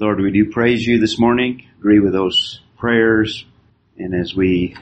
Lord, 0.00 0.20
we 0.20 0.30
do 0.30 0.52
praise 0.52 0.86
you 0.86 1.00
this 1.00 1.18
morning, 1.18 1.66
agree 1.76 1.98
with 1.98 2.12
those 2.12 2.60
prayers, 2.76 3.44
and 3.96 4.14
as 4.14 4.32
we 4.32 4.76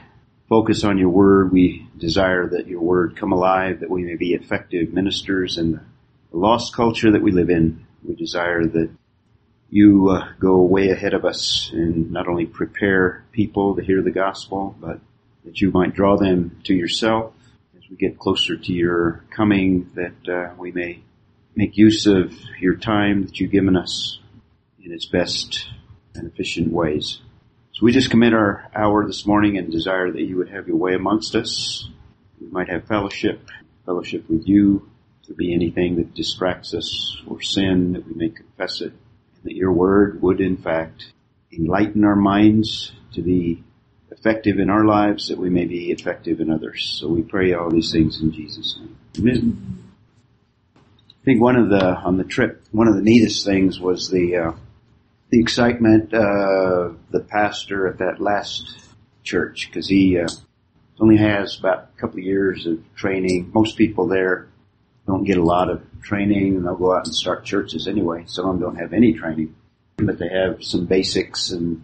focus 0.47 0.83
on 0.83 0.99
your 0.99 1.09
word, 1.09 1.51
we 1.51 1.87
desire 1.97 2.45
that 2.49 2.67
your 2.67 2.81
word 2.81 3.17
come 3.17 3.31
alive, 3.31 3.79
that 3.79 3.89
we 3.89 4.03
may 4.03 4.15
be 4.15 4.35
effective 4.35 4.93
ministers 4.93 5.57
in 5.57 5.71
the 5.71 5.81
lost 6.37 6.75
culture 6.75 7.09
that 7.11 7.23
we 7.23 7.31
live 7.31 7.49
in. 7.49 7.83
We 8.07 8.13
desire 8.13 8.63
that 8.67 8.91
you 9.71 10.09
uh, 10.09 10.33
go 10.39 10.61
way 10.61 10.91
ahead 10.91 11.15
of 11.15 11.25
us 11.25 11.71
and 11.73 12.11
not 12.11 12.27
only 12.27 12.45
prepare 12.45 13.25
people 13.31 13.75
to 13.75 13.83
hear 13.83 14.03
the 14.03 14.11
gospel, 14.11 14.75
but 14.79 14.99
that 15.45 15.59
you 15.59 15.71
might 15.71 15.95
draw 15.95 16.17
them 16.17 16.61
to 16.65 16.75
yourself 16.75 17.33
as 17.75 17.89
we 17.89 17.95
get 17.95 18.19
closer 18.19 18.55
to 18.55 18.71
your 18.71 19.23
coming, 19.31 19.89
that 19.95 20.31
uh, 20.31 20.53
we 20.59 20.71
may 20.71 20.99
make 21.55 21.75
use 21.75 22.05
of 22.05 22.35
your 22.59 22.75
time 22.75 23.25
that 23.25 23.39
you've 23.39 23.51
given 23.51 23.75
us 23.75 24.19
in 24.87 24.93
its 24.93 25.05
best 25.05 25.67
and 26.15 26.31
efficient 26.31 26.71
ways. 26.71 27.19
So 27.73 27.85
we 27.85 27.91
just 27.91 28.09
commit 28.09 28.33
our 28.33 28.71
hour 28.73 29.05
this 29.05 29.25
morning 29.25 29.57
and 29.57 29.69
desire 29.69 30.09
that 30.09 30.21
you 30.21 30.37
would 30.37 30.49
have 30.49 30.65
your 30.67 30.77
way 30.77 30.95
amongst 30.95 31.35
us. 31.35 31.89
We 32.39 32.47
might 32.47 32.69
have 32.69 32.87
fellowship, 32.87 33.41
fellowship 33.85 34.29
with 34.29 34.47
you. 34.47 34.89
If 35.21 35.27
there 35.27 35.35
be 35.35 35.53
anything 35.53 35.97
that 35.97 36.13
distracts 36.13 36.73
us 36.73 37.17
or 37.27 37.41
sin, 37.41 37.93
that 37.93 38.07
we 38.07 38.13
may 38.13 38.29
confess 38.29 38.79
it 38.79 38.93
And 38.93 39.43
that 39.43 39.55
your 39.55 39.73
word 39.73 40.21
would 40.21 40.39
in 40.39 40.55
fact 40.55 41.11
enlighten 41.51 42.05
our 42.05 42.15
minds 42.15 42.93
to 43.13 43.21
be 43.21 43.63
effective 44.09 44.57
in 44.57 44.69
our 44.69 44.85
lives 44.85 45.27
that 45.27 45.37
we 45.37 45.49
may 45.49 45.65
be 45.65 45.91
effective 45.91 46.39
in 46.39 46.49
others. 46.49 46.97
So 46.97 47.09
we 47.09 47.23
pray 47.23 47.53
all 47.53 47.69
these 47.69 47.91
things 47.91 48.21
in 48.21 48.31
Jesus' 48.31 48.79
name. 48.79 48.97
Amen. 49.19 49.83
I 50.77 51.25
think 51.25 51.41
one 51.41 51.57
of 51.57 51.69
the, 51.69 51.83
on 51.83 52.15
the 52.15 52.23
trip, 52.23 52.63
one 52.71 52.87
of 52.87 52.95
the 52.95 53.01
neatest 53.01 53.45
things 53.45 53.81
was 53.81 54.09
the, 54.09 54.37
uh, 54.37 54.51
the 55.29 55.39
excitement, 55.39 56.13
of 56.13 56.97
the 57.11 57.19
pastor 57.19 57.87
at 57.87 57.99
that 57.99 58.21
last 58.21 58.79
church, 59.23 59.69
cause 59.73 59.87
he, 59.87 60.17
uh, 60.17 60.27
only 60.99 61.17
has 61.17 61.59
about 61.59 61.89
a 61.95 61.99
couple 61.99 62.19
of 62.19 62.25
years 62.25 62.65
of 62.65 62.79
training. 62.95 63.51
Most 63.53 63.77
people 63.77 64.07
there 64.07 64.47
don't 65.05 65.23
get 65.23 65.37
a 65.37 65.43
lot 65.43 65.69
of 65.69 65.81
training 66.01 66.55
and 66.55 66.65
they'll 66.65 66.75
go 66.75 66.95
out 66.95 67.05
and 67.05 67.15
start 67.15 67.45
churches 67.45 67.87
anyway. 67.87 68.23
Some 68.27 68.45
of 68.45 68.53
them 68.53 68.61
don't 68.61 68.79
have 68.79 68.93
any 68.93 69.13
training, 69.13 69.55
but 69.97 70.19
they 70.19 70.29
have 70.29 70.63
some 70.63 70.85
basics 70.85 71.51
and 71.51 71.83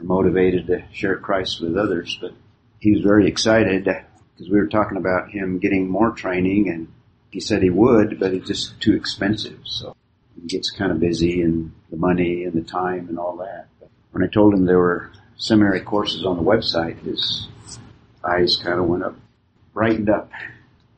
are 0.00 0.04
motivated 0.04 0.66
to 0.66 0.84
share 0.92 1.16
Christ 1.18 1.60
with 1.60 1.76
others. 1.76 2.18
But 2.20 2.32
he 2.80 2.92
was 2.92 3.02
very 3.02 3.26
excited 3.28 3.84
because 3.84 4.50
we 4.50 4.58
were 4.58 4.68
talking 4.68 4.98
about 4.98 5.30
him 5.30 5.58
getting 5.58 5.88
more 5.88 6.10
training 6.12 6.68
and 6.68 6.88
he 7.30 7.40
said 7.40 7.62
he 7.62 7.70
would, 7.70 8.18
but 8.18 8.32
it's 8.32 8.48
just 8.48 8.80
too 8.80 8.94
expensive. 8.94 9.60
So 9.64 9.96
gets 10.46 10.70
kind 10.70 10.92
of 10.92 11.00
busy 11.00 11.42
and 11.42 11.72
the 11.90 11.96
money 11.96 12.44
and 12.44 12.52
the 12.54 12.62
time 12.62 13.08
and 13.08 13.18
all 13.18 13.36
that. 13.38 13.68
But 13.80 13.90
when 14.12 14.22
I 14.22 14.28
told 14.28 14.54
him 14.54 14.64
there 14.64 14.78
were 14.78 15.10
seminary 15.36 15.80
courses 15.80 16.24
on 16.24 16.36
the 16.36 16.42
website, 16.42 17.02
his 17.04 17.48
eyes 18.24 18.56
kind 18.62 18.80
of 18.80 18.86
went 18.86 19.04
up, 19.04 19.16
brightened 19.72 20.10
up. 20.10 20.30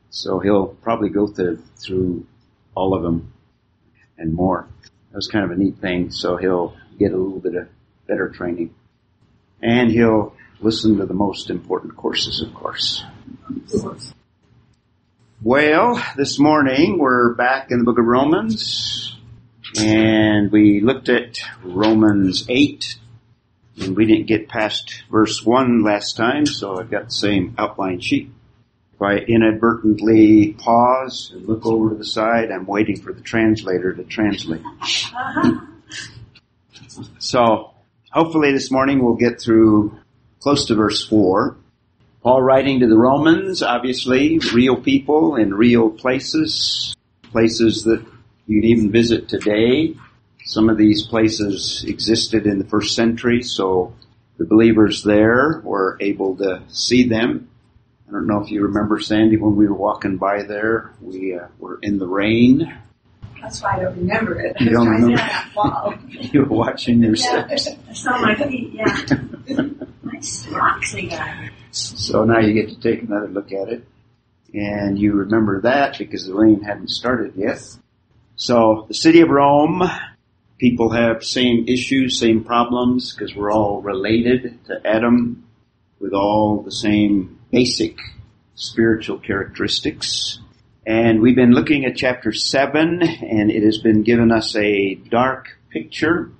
So 0.09 0.39
he'll 0.39 0.67
probably 0.67 1.09
go 1.09 1.27
through, 1.27 1.61
through 1.77 2.25
all 2.75 2.93
of 2.93 3.03
them 3.03 3.33
and 4.17 4.33
more. 4.33 4.67
That 5.11 5.17
was 5.17 5.27
kind 5.27 5.45
of 5.45 5.51
a 5.51 5.55
neat 5.55 5.77
thing. 5.77 6.11
So 6.11 6.37
he'll 6.37 6.75
get 6.99 7.13
a 7.13 7.17
little 7.17 7.39
bit 7.39 7.55
of 7.55 7.69
better 8.07 8.29
training 8.29 8.73
and 9.61 9.91
he'll 9.91 10.33
listen 10.59 10.97
to 10.97 11.05
the 11.05 11.13
most 11.13 11.49
important 11.49 11.95
courses, 11.95 12.41
of 12.41 12.53
course. 12.53 13.03
Well, 15.41 16.03
this 16.15 16.37
morning 16.39 16.99
we're 16.99 17.33
back 17.33 17.71
in 17.71 17.79
the 17.79 17.83
book 17.83 17.97
of 17.97 18.05
Romans 18.05 19.17
and 19.79 20.51
we 20.51 20.81
looked 20.81 21.09
at 21.09 21.39
Romans 21.63 22.45
8 22.49 22.97
and 23.81 23.95
we 23.95 24.05
didn't 24.05 24.27
get 24.27 24.49
past 24.49 25.03
verse 25.09 25.43
1 25.45 25.83
last 25.83 26.17
time, 26.17 26.45
so 26.45 26.79
I've 26.79 26.91
got 26.91 27.05
the 27.05 27.11
same 27.11 27.55
outline 27.57 27.99
sheet. 27.99 28.29
If 28.93 29.01
I 29.01 29.15
inadvertently 29.17 30.53
pause 30.53 31.31
and 31.33 31.47
look 31.47 31.65
over 31.65 31.89
to 31.89 31.95
the 31.95 32.05
side, 32.05 32.51
I'm 32.51 32.65
waiting 32.65 33.01
for 33.01 33.13
the 33.13 33.21
translator 33.21 33.93
to 33.93 34.03
translate. 34.03 34.61
So, 37.19 37.71
hopefully 38.11 38.51
this 38.51 38.69
morning 38.69 39.03
we'll 39.03 39.15
get 39.15 39.39
through 39.39 39.97
close 40.41 40.65
to 40.67 40.75
verse 40.75 41.07
4. 41.07 41.55
Paul 42.21 42.41
writing 42.41 42.81
to 42.81 42.87
the 42.87 42.97
Romans, 42.97 43.63
obviously, 43.63 44.39
real 44.53 44.75
people 44.75 45.35
in 45.35 45.53
real 45.53 45.89
places, 45.89 46.95
places 47.31 47.83
that 47.83 48.05
you'd 48.51 48.65
even 48.65 48.91
visit 48.91 49.29
today. 49.29 49.95
Some 50.43 50.69
of 50.69 50.77
these 50.77 51.03
places 51.03 51.85
existed 51.87 52.45
in 52.45 52.59
the 52.59 52.65
first 52.65 52.95
century, 52.95 53.43
so 53.43 53.93
the 54.37 54.45
believers 54.45 55.03
there 55.03 55.61
were 55.63 55.97
able 56.01 56.35
to 56.37 56.61
see 56.67 57.07
them. 57.07 57.47
I 58.07 58.11
don't 58.11 58.27
know 58.27 58.41
if 58.43 58.51
you 58.51 58.63
remember, 58.63 58.99
Sandy, 58.99 59.37
when 59.37 59.55
we 59.55 59.67
were 59.67 59.75
walking 59.75 60.17
by 60.17 60.43
there, 60.43 60.91
we 61.01 61.35
uh, 61.35 61.47
were 61.59 61.79
in 61.81 61.97
the 61.97 62.07
rain. 62.07 62.77
That's 63.41 63.61
why 63.61 63.77
I 63.77 63.79
don't 63.83 63.97
remember 63.97 64.39
it. 64.41 64.59
You 64.59 64.71
don't 64.71 64.89
remember? 64.89 65.15
that 65.17 65.49
fall. 65.53 65.93
You 66.09 66.41
were 66.45 66.57
watching 66.57 67.01
your 67.01 67.15
Yeah, 67.15 67.47
steps. 67.55 67.69
I 67.89 67.93
saw 67.93 68.17
my 68.21 68.35
feet, 68.35 68.73
yeah. 68.73 68.97
they 70.93 71.03
got. 71.07 71.35
So 71.71 72.25
now 72.25 72.39
you 72.39 72.53
get 72.53 72.69
to 72.69 72.79
take 72.81 73.03
another 73.03 73.27
look 73.29 73.51
at 73.53 73.69
it. 73.69 73.87
And 74.53 74.99
you 74.99 75.13
remember 75.13 75.61
that 75.61 75.97
because 75.97 76.25
the 76.27 76.33
rain 76.33 76.61
hadn't 76.61 76.89
started 76.89 77.33
yet. 77.37 77.61
So 78.41 78.85
the 78.87 78.95
city 78.95 79.21
of 79.21 79.29
Rome, 79.29 79.83
people 80.57 80.89
have 80.89 81.23
same 81.23 81.67
issues, 81.67 82.17
same 82.17 82.43
problems 82.43 83.13
because 83.13 83.35
we're 83.35 83.51
all 83.51 83.83
related 83.83 84.65
to 84.65 84.81
Adam 84.83 85.47
with 85.99 86.13
all 86.13 86.63
the 86.63 86.71
same 86.71 87.39
basic 87.51 87.99
spiritual 88.55 89.19
characteristics. 89.19 90.39
And 90.87 91.21
we've 91.21 91.35
been 91.35 91.51
looking 91.51 91.85
at 91.85 91.95
chapter 91.95 92.31
7 92.31 93.03
and 93.03 93.51
it 93.51 93.61
has 93.61 93.77
been 93.77 94.01
given 94.01 94.31
us 94.31 94.55
a 94.55 94.95
dark 94.95 95.59
picture. 95.69 96.31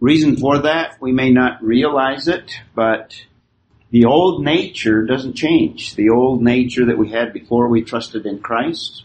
Reason 0.00 0.36
for 0.36 0.62
that, 0.62 1.00
we 1.00 1.12
may 1.12 1.30
not 1.30 1.62
realize 1.62 2.26
it, 2.26 2.50
but 2.74 3.14
the 3.90 4.06
old 4.06 4.42
nature 4.42 5.04
doesn't 5.04 5.34
change. 5.34 5.94
The 5.94 6.10
old 6.10 6.42
nature 6.42 6.86
that 6.86 6.98
we 6.98 7.12
had 7.12 7.32
before 7.32 7.68
we 7.68 7.82
trusted 7.82 8.26
in 8.26 8.40
Christ. 8.40 9.04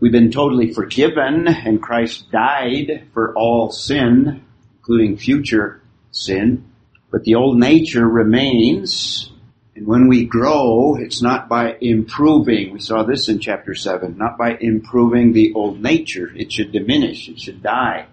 We've 0.00 0.12
been 0.12 0.30
totally 0.30 0.72
forgiven 0.72 1.48
and 1.48 1.82
Christ 1.82 2.30
died 2.30 3.08
for 3.12 3.34
all 3.34 3.72
sin, 3.72 4.44
including 4.78 5.16
future 5.16 5.80
sin. 6.12 6.64
But 7.10 7.24
the 7.24 7.34
old 7.34 7.58
nature 7.58 8.06
remains. 8.06 9.32
And 9.74 9.86
when 9.86 10.08
we 10.08 10.24
grow, 10.24 10.96
it's 10.96 11.20
not 11.20 11.48
by 11.48 11.76
improving. 11.80 12.72
We 12.72 12.80
saw 12.80 13.02
this 13.02 13.28
in 13.28 13.40
chapter 13.40 13.74
7. 13.74 14.16
Not 14.16 14.38
by 14.38 14.56
improving 14.60 15.32
the 15.32 15.52
old 15.54 15.82
nature. 15.82 16.30
It 16.36 16.52
should 16.52 16.70
diminish. 16.70 17.28
It 17.28 17.40
should 17.40 17.62
die. 17.62 18.06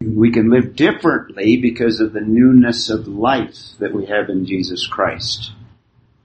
We 0.00 0.32
can 0.32 0.50
live 0.50 0.76
differently 0.76 1.58
because 1.58 2.00
of 2.00 2.12
the 2.12 2.22
newness 2.22 2.90
of 2.90 3.06
life 3.06 3.58
that 3.78 3.94
we 3.94 4.06
have 4.06 4.28
in 4.28 4.46
Jesus 4.46 4.86
Christ. 4.86 5.52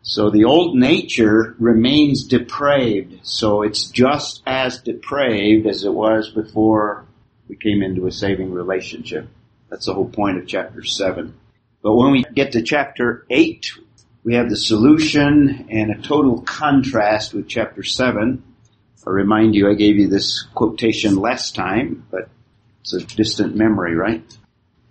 So 0.07 0.29
the 0.29 0.43
old 0.45 0.75
nature 0.75 1.55
remains 1.57 2.25
depraved. 2.25 3.21
So 3.23 3.63
it's 3.63 3.85
just 3.85 4.43
as 4.45 4.77
depraved 4.77 5.65
as 5.65 5.83
it 5.83 5.91
was 5.91 6.29
before 6.29 7.07
we 7.49 7.55
came 7.55 7.81
into 7.81 8.05
a 8.05 8.11
saving 8.11 8.51
relationship. 8.51 9.27
That's 9.67 9.87
the 9.87 9.95
whole 9.95 10.07
point 10.07 10.37
of 10.37 10.47
chapter 10.47 10.83
7. 10.83 11.33
But 11.81 11.95
when 11.95 12.11
we 12.11 12.23
get 12.35 12.51
to 12.51 12.61
chapter 12.61 13.25
8, 13.31 13.71
we 14.23 14.35
have 14.35 14.47
the 14.47 14.55
solution 14.55 15.67
and 15.71 15.89
a 15.89 16.01
total 16.01 16.41
contrast 16.43 17.33
with 17.33 17.47
chapter 17.47 17.81
7. 17.81 18.43
I 19.07 19.09
remind 19.09 19.55
you, 19.55 19.71
I 19.71 19.73
gave 19.73 19.97
you 19.97 20.07
this 20.07 20.43
quotation 20.53 21.15
last 21.15 21.55
time, 21.55 22.05
but 22.11 22.29
it's 22.81 22.93
a 22.93 23.03
distant 23.03 23.55
memory, 23.55 23.95
right? 23.95 24.23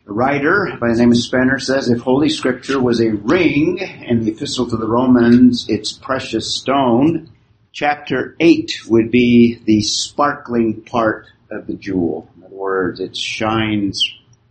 A 0.07 0.13
writer 0.13 0.77
by 0.79 0.93
the 0.93 0.99
name 0.99 1.13
of 1.13 1.17
Spener 1.17 1.59
says, 1.59 1.89
if 1.89 2.01
Holy 2.01 2.29
Scripture 2.29 2.79
was 2.79 3.01
a 3.01 3.15
ring 3.15 3.81
and 3.81 4.23
the 4.23 4.33
epistle 4.33 4.69
to 4.69 4.77
the 4.77 4.87
Romans 4.87 5.67
its 5.71 5.93
precious 5.93 6.55
stone, 6.55 7.31
chapter 7.73 8.37
8 8.39 8.71
would 8.89 9.11
be 9.11 9.61
the 9.65 9.81
sparkling 9.81 10.83
part 10.83 11.29
of 11.51 11.67
the 11.67 11.73
jewel. 11.73 12.29
In 12.37 12.45
other 12.45 12.55
words, 12.55 13.01
it 13.01 13.17
shines 13.17 14.05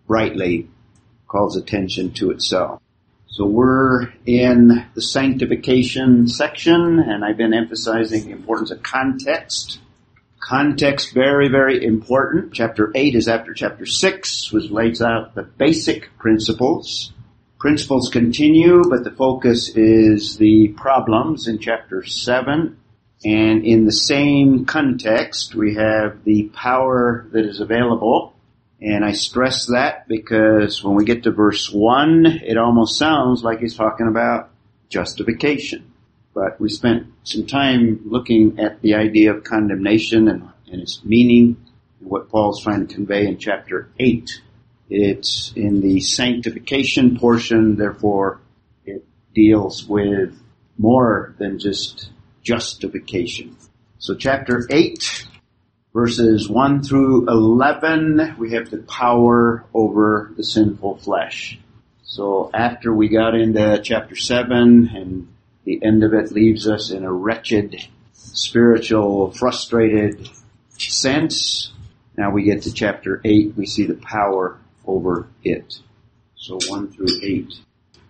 brightly, 0.08 0.70
calls 1.28 1.56
attention 1.56 2.14
to 2.14 2.32
itself. 2.32 2.82
So 3.28 3.46
we're 3.46 4.12
in 4.26 4.88
the 4.96 5.02
sanctification 5.04 6.28
section 6.28 7.00
and 7.00 7.24
I've 7.24 7.38
been 7.38 7.54
emphasizing 7.54 8.26
the 8.26 8.32
importance 8.32 8.72
of 8.72 8.82
context. 8.82 9.78
Context 10.44 11.14
very, 11.14 11.48
very 11.48 11.86
important. 11.86 12.52
Chapter 12.52 12.92
8 12.94 13.16
is 13.16 13.30
after 13.30 13.54
chapter 13.54 13.86
6, 13.86 14.52
which 14.52 14.70
lays 14.70 15.02
out 15.02 15.36
the 15.36 15.44
basic 15.44 16.10
principles. 16.18 17.14
Principles 17.60 18.10
continue, 18.10 18.84
but 18.90 19.06
the 19.06 19.12
focus 19.12 19.70
is 19.70 20.36
the 20.36 20.68
problems 20.76 21.48
in 21.48 21.60
chapter 21.60 22.04
7. 22.04 22.78
And 23.24 23.66
in 23.66 23.86
the 23.86 23.94
same 23.94 24.66
context, 24.66 25.56
we 25.56 25.76
have 25.76 26.26
the 26.26 26.50
power 26.54 27.26
that 27.32 27.46
is 27.46 27.62
available. 27.62 28.36
And 28.82 29.06
I 29.06 29.14
stress 29.14 29.68
that 29.68 30.10
because 30.10 30.84
when 30.84 30.96
we 30.96 31.06
get 31.06 31.24
to 31.24 31.32
verse 31.32 31.72
1, 31.72 32.26
it 32.44 32.58
almost 32.58 32.98
sounds 32.98 33.46
like 33.46 33.60
he's 33.60 33.78
talking 33.78 34.10
about 34.10 34.50
justification. 34.90 35.93
But 36.34 36.60
we 36.60 36.70
spent 36.70 37.08
some 37.24 37.46
time 37.46 38.02
looking 38.06 38.60
at 38.60 38.82
the 38.82 38.96
idea 38.96 39.34
of 39.34 39.44
condemnation 39.44 40.28
and, 40.28 40.50
and 40.72 40.82
its 40.82 41.04
meaning 41.06 41.58
and 42.00 42.10
what 42.10 42.30
Paul's 42.30 42.64
trying 42.64 42.88
to 42.88 42.94
convey 42.94 43.28
in 43.28 43.38
chapter 43.38 43.90
8. 44.00 44.42
It's 44.90 45.54
in 45.56 45.82
the 45.82 46.00
sanctification 46.02 47.18
portion, 47.18 47.76
therefore 47.76 48.42
it 48.86 49.06
deals 49.34 49.88
with 49.88 50.38
more 50.78 51.36
than 51.38 51.60
just 51.60 52.10
justification. 52.42 53.56
So 54.00 54.16
chapter 54.16 54.68
8 54.70 55.28
verses 55.94 56.50
1 56.50 56.84
through 56.84 57.28
11, 57.30 58.36
we 58.40 58.54
have 58.54 58.70
the 58.70 58.80
power 58.80 59.66
over 59.74 60.34
the 60.36 60.44
sinful 60.44 60.98
flesh. 60.98 61.60
So 62.04 62.50
after 62.54 62.94
we 62.94 63.10
got 63.10 63.36
into 63.36 63.80
chapter 63.84 64.16
7 64.16 64.90
and 64.94 65.33
the 65.66 65.84
end 65.84 66.04
of 66.04 66.14
it 66.14 66.32
leaves 66.32 66.68
us 66.68 66.92
in 66.92 67.04
a 67.04 67.12
wretched, 67.12 67.76
spiritual, 68.14 69.32
frustrated 69.32 70.30
sense, 70.78 71.72
now 72.18 72.32
we 72.32 72.44
get 72.44 72.64
to 72.64 72.74
chapter 72.74 73.22
8, 73.24 73.54
we 73.58 73.66
see 73.66 73.86
the 73.86 73.96
power 73.96 74.60
over 74.86 75.28
it. 75.44 75.80
So 76.36 76.60
1 76.68 76.92
through 76.92 77.20
8. 77.24 77.54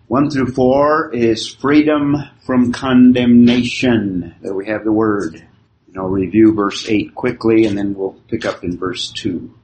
1 0.08 0.30
through 0.30 0.52
4 0.52 1.14
is 1.14 1.48
freedom 1.48 2.16
from 2.44 2.72
condemnation. 2.72 4.34
There 4.42 4.54
we 4.54 4.66
have 4.66 4.84
the 4.84 4.92
word. 4.92 5.46
And 5.86 5.96
I'll 5.96 6.08
review 6.08 6.52
verse 6.52 6.86
8 6.88 7.14
quickly 7.14 7.64
and 7.64 7.78
then 7.78 7.94
we'll 7.94 8.16
pick 8.28 8.44
up 8.44 8.62
in 8.62 8.76
verse 8.76 9.10
2. 9.12 9.54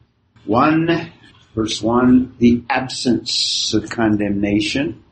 1, 0.47 1.13
verse 1.55 1.83
1, 1.83 2.37
the 2.39 2.63
absence 2.71 3.75
of 3.75 3.91
condemnation. 3.91 5.05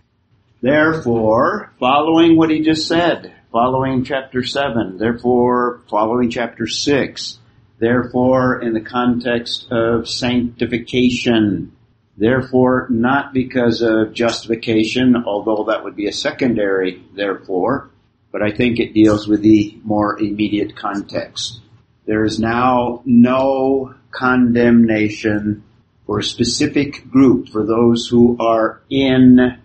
Therefore, 0.60 1.72
following 1.78 2.37
what 2.37 2.50
he 2.50 2.60
just 2.62 2.88
said, 2.88 3.32
following 3.52 4.02
chapter 4.02 4.43
7, 4.43 4.99
therefore, 4.99 5.82
following 5.88 6.31
chapter 6.31 6.66
6, 6.66 7.38
therefore, 7.78 8.60
in 8.60 8.72
the 8.72 8.81
context 8.81 9.69
of 9.70 10.08
sanctification, 10.08 11.76
therefore, 12.16 12.88
not 12.90 13.32
because 13.32 13.82
of 13.82 14.12
justification, 14.12 15.22
although 15.25 15.66
that 15.69 15.84
would 15.84 15.94
be 15.94 16.08
a 16.08 16.12
secondary 16.12 17.05
therefore, 17.14 17.90
but 18.32 18.43
I 18.43 18.50
think 18.50 18.81
it 18.81 18.94
deals 18.94 19.28
with 19.28 19.43
the 19.43 19.78
more 19.84 20.19
immediate 20.20 20.75
context. 20.75 21.60
There 22.05 22.25
is 22.25 22.40
now 22.40 23.02
no 23.05 23.94
condemnation 24.10 25.62
for 26.05 26.19
a 26.19 26.25
specific 26.25 27.08
group, 27.08 27.50
for 27.50 27.64
those 27.64 28.08
who 28.08 28.37
are 28.40 28.81
in 28.90 29.58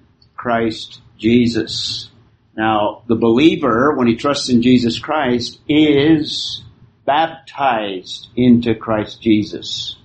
Christ 0.43 0.99
Jesus. 1.17 2.09
Now, 2.53 3.03
the 3.07 3.15
believer, 3.15 3.95
when 3.95 4.07
he 4.07 4.17
trusts 4.17 4.49
in 4.49 4.61
Jesus 4.61 4.99
Christ, 4.99 5.61
is 5.69 6.61
baptized 7.05 8.27
into 8.35 8.75
Christ 8.75 9.21
Jesus. 9.21 9.95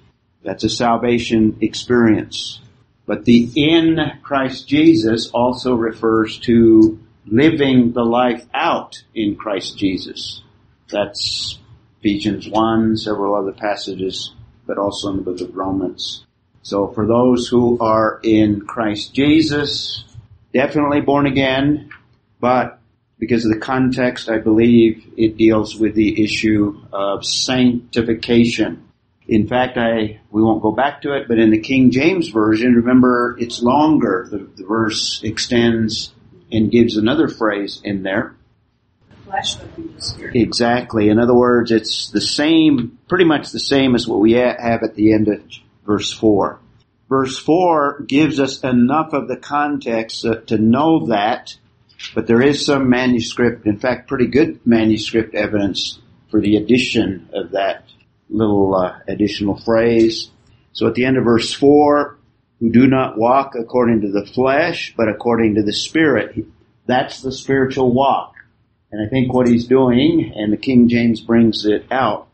That's 0.44 0.62
a 0.62 0.70
salvation 0.70 1.58
experience. 1.60 2.60
But 3.04 3.24
the 3.24 3.50
in 3.56 3.98
Christ 4.22 4.68
Jesus 4.68 5.28
also 5.34 5.74
refers 5.74 6.38
to 6.40 7.00
living 7.26 7.90
the 7.90 8.04
life 8.04 8.46
out 8.54 9.02
in 9.16 9.34
Christ 9.34 9.76
Jesus. 9.76 10.42
That's 10.88 11.58
Ephesians 11.98 12.48
1, 12.48 12.96
several 12.96 13.34
other 13.34 13.52
passages, 13.52 14.32
but 14.68 14.78
also 14.78 15.10
in 15.10 15.16
the 15.16 15.22
book 15.22 15.40
of 15.40 15.56
Romans. 15.56 16.24
So 16.62 16.92
for 16.92 17.08
those 17.08 17.48
who 17.48 17.76
are 17.80 18.20
in 18.22 18.60
Christ 18.60 19.14
Jesus, 19.14 20.04
definitely 20.52 21.00
born 21.00 21.26
again, 21.26 21.90
but 22.40 22.78
because 23.18 23.44
of 23.44 23.52
the 23.52 23.58
context, 23.58 24.28
I 24.28 24.38
believe 24.38 25.12
it 25.16 25.36
deals 25.36 25.76
with 25.76 25.94
the 25.94 26.22
issue 26.22 26.80
of 26.92 27.24
sanctification. 27.24 28.84
In 29.26 29.46
fact, 29.46 29.76
I 29.76 30.20
we 30.30 30.42
won't 30.42 30.62
go 30.62 30.72
back 30.72 31.02
to 31.02 31.14
it, 31.14 31.28
but 31.28 31.38
in 31.38 31.50
the 31.50 31.60
King 31.60 31.90
James 31.90 32.28
version, 32.28 32.74
remember 32.74 33.36
it's 33.38 33.60
longer. 33.60 34.26
The, 34.30 34.38
the 34.38 34.64
verse 34.64 35.20
extends 35.22 36.12
and 36.50 36.70
gives 36.70 36.96
another 36.96 37.28
phrase 37.28 37.80
in 37.84 38.02
there. 38.02 38.34
The 39.76 40.00
spirit. 40.00 40.36
Exactly. 40.36 41.10
In 41.10 41.18
other 41.18 41.34
words, 41.34 41.70
it's 41.70 42.10
the 42.10 42.20
same, 42.20 42.98
pretty 43.08 43.26
much 43.26 43.50
the 43.50 43.60
same 43.60 43.94
as 43.94 44.08
what 44.08 44.20
we 44.20 44.32
have 44.32 44.82
at 44.82 44.94
the 44.94 45.12
end 45.12 45.28
of 45.28 45.42
verse 45.84 46.10
4. 46.10 46.58
Verse 47.08 47.38
4 47.38 48.02
gives 48.06 48.38
us 48.38 48.62
enough 48.62 49.12
of 49.12 49.28
the 49.28 49.36
context 49.36 50.24
uh, 50.24 50.36
to 50.46 50.58
know 50.58 51.06
that, 51.06 51.56
but 52.14 52.26
there 52.26 52.42
is 52.42 52.66
some 52.66 52.90
manuscript, 52.90 53.66
in 53.66 53.78
fact, 53.78 54.08
pretty 54.08 54.26
good 54.26 54.60
manuscript 54.66 55.34
evidence 55.34 55.98
for 56.30 56.40
the 56.40 56.56
addition 56.56 57.30
of 57.32 57.52
that 57.52 57.84
little 58.28 58.74
uh, 58.74 58.98
additional 59.08 59.58
phrase. 59.58 60.30
So 60.72 60.86
at 60.86 60.94
the 60.94 61.06
end 61.06 61.16
of 61.16 61.24
verse 61.24 61.52
4, 61.54 62.18
who 62.60 62.70
do 62.70 62.86
not 62.86 63.16
walk 63.16 63.54
according 63.58 64.02
to 64.02 64.10
the 64.10 64.26
flesh, 64.26 64.94
but 64.96 65.08
according 65.08 65.54
to 65.54 65.62
the 65.62 65.72
Spirit. 65.72 66.44
That's 66.86 67.22
the 67.22 67.32
spiritual 67.32 67.92
walk. 67.92 68.34
And 68.90 69.04
I 69.04 69.08
think 69.08 69.32
what 69.32 69.48
he's 69.48 69.66
doing, 69.66 70.32
and 70.34 70.52
the 70.52 70.56
King 70.56 70.88
James 70.88 71.20
brings 71.20 71.66
it 71.66 71.86
out, 71.90 72.27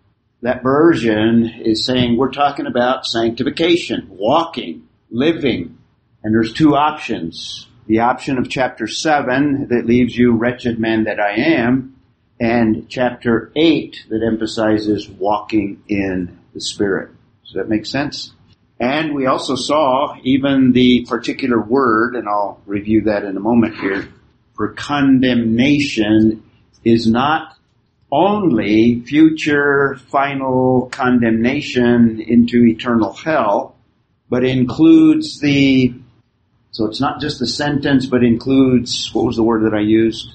that 0.44 0.62
version 0.62 1.46
is 1.64 1.86
saying 1.86 2.18
we're 2.18 2.30
talking 2.30 2.66
about 2.66 3.06
sanctification, 3.06 4.06
walking, 4.10 4.86
living. 5.10 5.78
And 6.22 6.34
there's 6.34 6.52
two 6.52 6.76
options. 6.76 7.66
The 7.86 8.00
option 8.00 8.36
of 8.36 8.50
chapter 8.50 8.86
7 8.86 9.68
that 9.68 9.86
leaves 9.86 10.14
you 10.14 10.32
wretched 10.32 10.78
man 10.78 11.04
that 11.04 11.18
I 11.18 11.36
am, 11.54 11.96
and 12.38 12.90
chapter 12.90 13.52
8 13.56 14.04
that 14.10 14.22
emphasizes 14.22 15.08
walking 15.08 15.82
in 15.88 16.38
the 16.52 16.60
Spirit. 16.60 17.12
Does 17.44 17.54
that 17.54 17.70
make 17.70 17.86
sense? 17.86 18.34
And 18.78 19.14
we 19.14 19.24
also 19.24 19.56
saw 19.56 20.14
even 20.24 20.72
the 20.72 21.06
particular 21.08 21.58
word, 21.58 22.16
and 22.16 22.28
I'll 22.28 22.60
review 22.66 23.00
that 23.04 23.24
in 23.24 23.38
a 23.38 23.40
moment 23.40 23.78
here, 23.78 24.10
for 24.52 24.74
condemnation 24.74 26.42
is 26.84 27.06
not 27.06 27.53
only 28.14 29.00
future 29.00 29.96
final 30.08 30.88
condemnation 30.92 32.20
into 32.20 32.64
eternal 32.64 33.12
hell, 33.12 33.74
but 34.28 34.44
includes 34.44 35.40
the, 35.40 35.92
so 36.70 36.86
it's 36.86 37.00
not 37.00 37.20
just 37.20 37.40
the 37.40 37.46
sentence, 37.46 38.06
but 38.06 38.22
includes, 38.22 39.10
what 39.12 39.24
was 39.24 39.34
the 39.34 39.42
word 39.42 39.64
that 39.64 39.76
I 39.76 39.80
used? 39.80 40.32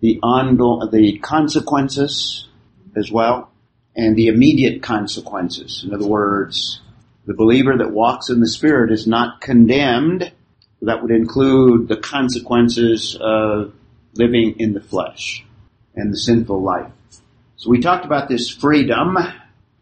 The 0.00 0.18
ongoing, 0.24 0.90
the 0.90 1.18
consequences 1.18 2.48
as 2.96 3.12
well, 3.12 3.48
and 3.94 4.16
the 4.16 4.26
immediate 4.26 4.82
consequences. 4.82 5.84
In 5.86 5.94
other 5.94 6.08
words, 6.08 6.80
the 7.26 7.34
believer 7.34 7.78
that 7.78 7.92
walks 7.92 8.28
in 8.28 8.40
the 8.40 8.48
Spirit 8.48 8.90
is 8.90 9.06
not 9.06 9.40
condemned. 9.40 10.32
That 10.82 11.00
would 11.00 11.12
include 11.12 11.86
the 11.86 11.96
consequences 11.96 13.16
of 13.20 13.72
living 14.14 14.56
in 14.58 14.74
the 14.74 14.80
flesh 14.80 15.44
and 15.94 16.12
the 16.12 16.18
sinful 16.18 16.60
life. 16.60 16.90
So 17.56 17.70
we 17.70 17.80
talked 17.80 18.04
about 18.04 18.28
this 18.28 18.50
freedom 18.50 19.16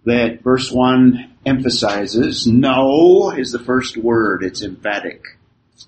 that 0.04 0.42
verse 0.42 0.70
1 0.70 1.36
emphasizes. 1.46 2.46
No 2.46 3.30
is 3.30 3.52
the 3.52 3.58
first 3.58 3.96
word. 3.96 4.42
It's 4.42 4.62
emphatic. 4.62 5.22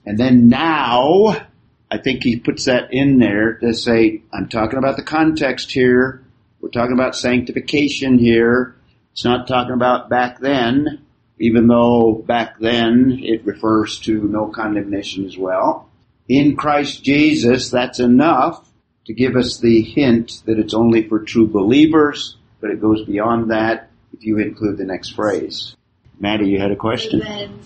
And 0.07 0.19
then 0.19 0.49
now, 0.49 1.47
I 1.91 1.99
think 1.99 2.23
he 2.23 2.39
puts 2.39 2.65
that 2.65 2.93
in 2.93 3.19
there 3.19 3.55
to 3.59 3.75
say, 3.75 4.23
I'm 4.33 4.49
talking 4.49 4.79
about 4.79 4.97
the 4.97 5.03
context 5.03 5.73
here. 5.73 6.25
We're 6.61 6.71
talking 6.71 6.95
about 6.95 7.17
sanctification 7.17 8.19
here. 8.19 8.77
It's 9.13 9.25
not 9.25 9.47
talking 9.47 9.75
about 9.75 10.09
back 10.09 10.41
then 10.41 11.05
even 11.39 11.67
though 11.67 12.15
back 12.27 12.59
then 12.59 13.19
it 13.23 13.45
refers 13.45 13.99
to 14.01 14.23
no 14.29 14.49
condemnation 14.49 15.25
as 15.27 15.37
well. 15.37 15.91
In 16.29 16.57
Christ 16.57 17.03
Jesus, 17.03 17.71
that's 17.71 18.01
enough 18.01 18.69
to 19.07 19.13
give 19.13 19.37
us 19.37 19.59
the 19.59 19.83
hint 19.83 20.43
that 20.47 20.59
it's 20.59 20.75
only 20.75 21.09
for 21.09 21.21
true 21.21 21.47
believers, 21.47 22.37
but 22.61 22.71
it 22.71 22.81
goes 22.81 23.05
beyond 23.05 23.51
that 23.51 23.91
if 24.13 24.25
you 24.25 24.39
include 24.39 24.79
the 24.79 24.85
next 24.85 25.11
phrase. 25.11 25.77
Maddie, 26.19 26.49
you 26.49 26.59
had 26.61 26.71
a 26.71 26.77
question? 26.77 27.19
Then, 27.21 27.61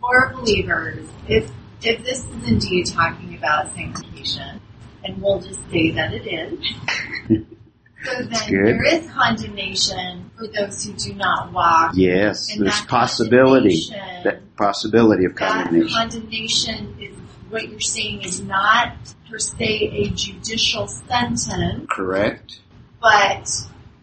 for 0.00 0.32
believers, 0.34 1.08
if 1.28 1.50
if 1.82 2.04
this 2.04 2.24
is 2.24 2.48
indeed 2.48 2.86
talking 2.86 3.36
about 3.36 3.74
sanctification, 3.74 4.60
and 5.04 5.20
we'll 5.20 5.40
just 5.40 5.58
say 5.70 5.90
that 5.90 6.12
it 6.12 6.26
is, 6.26 6.64
so 8.04 8.22
then 8.24 8.50
there 8.50 8.84
is 8.84 9.10
condemnation 9.10 10.30
for 10.36 10.46
those 10.46 10.84
who 10.84 10.92
do 10.92 11.14
not 11.14 11.52
walk. 11.52 11.92
Yes, 11.96 12.52
And 12.52 12.64
there's 12.64 12.78
that 12.80 12.88
possibility, 12.88 13.80
that 14.22 14.54
possibility 14.56 15.24
of 15.24 15.34
That 15.34 15.64
condemnation. 15.64 15.96
condemnation 15.96 16.96
is 17.00 17.16
what 17.48 17.68
you're 17.68 17.80
saying 17.80 18.22
is 18.22 18.40
not 18.40 18.94
per 19.32 19.38
se 19.38 19.64
a 19.92 20.08
judicial 20.10 20.86
sentence, 20.86 21.48
Correct? 21.90 22.60
but 23.00 23.48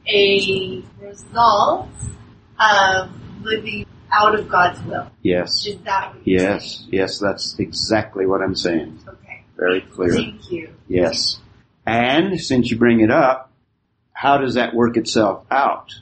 a 0.07 0.83
result 0.99 1.87
um, 2.57 2.67
of 3.39 3.43
living 3.43 3.85
out 4.11 4.33
of 4.33 4.49
God's 4.49 4.81
will. 4.81 5.07
Yes. 5.21 5.65
Is 5.67 5.77
that 5.81 6.15
Yes. 6.25 6.77
saying? 6.79 6.89
Yes, 6.91 7.19
that's 7.19 7.59
exactly 7.59 8.25
what 8.25 8.41
I'm 8.41 8.55
saying. 8.55 8.99
Okay. 9.07 9.43
Very 9.55 9.81
clear. 9.81 10.13
Thank 10.13 10.51
you. 10.51 10.69
Yes. 10.87 11.39
And 11.85 12.41
since 12.41 12.71
you 12.71 12.77
bring 12.77 13.01
it 13.01 13.11
up, 13.11 13.51
how 14.11 14.39
does 14.39 14.55
that 14.55 14.73
work 14.73 14.97
itself 14.97 15.45
out? 15.51 15.93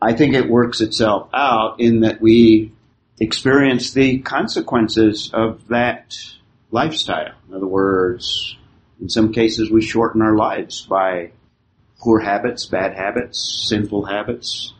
I 0.00 0.12
think 0.14 0.34
it 0.34 0.50
works 0.50 0.80
itself 0.80 1.28
out 1.32 1.78
in 1.78 2.00
that 2.00 2.20
we 2.20 2.72
experience 3.20 3.92
the 3.92 4.18
consequences 4.18 5.30
of 5.32 5.68
that 5.68 6.16
lifestyle. 6.72 7.34
In 7.48 7.54
other 7.54 7.66
words, 7.68 8.56
in 9.02 9.08
some 9.08 9.32
cases 9.32 9.68
we 9.68 9.82
shorten 9.82 10.22
our 10.22 10.36
lives 10.36 10.82
by 10.82 11.32
poor 11.98 12.20
habits, 12.20 12.66
bad 12.66 12.94
habits, 12.94 13.66
sinful 13.68 14.04
habits. 14.04 14.72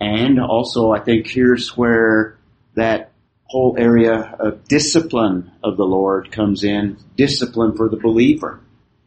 And 0.00 0.40
also 0.40 0.92
I 0.92 1.00
think 1.00 1.26
here's 1.26 1.76
where 1.76 2.38
that 2.74 3.12
whole 3.44 3.76
area 3.78 4.34
of 4.40 4.64
discipline 4.64 5.52
of 5.62 5.76
the 5.76 5.84
Lord 5.84 6.32
comes 6.32 6.64
in, 6.64 6.96
discipline 7.16 7.76
for 7.76 7.90
the 7.90 7.98
believer. 7.98 8.60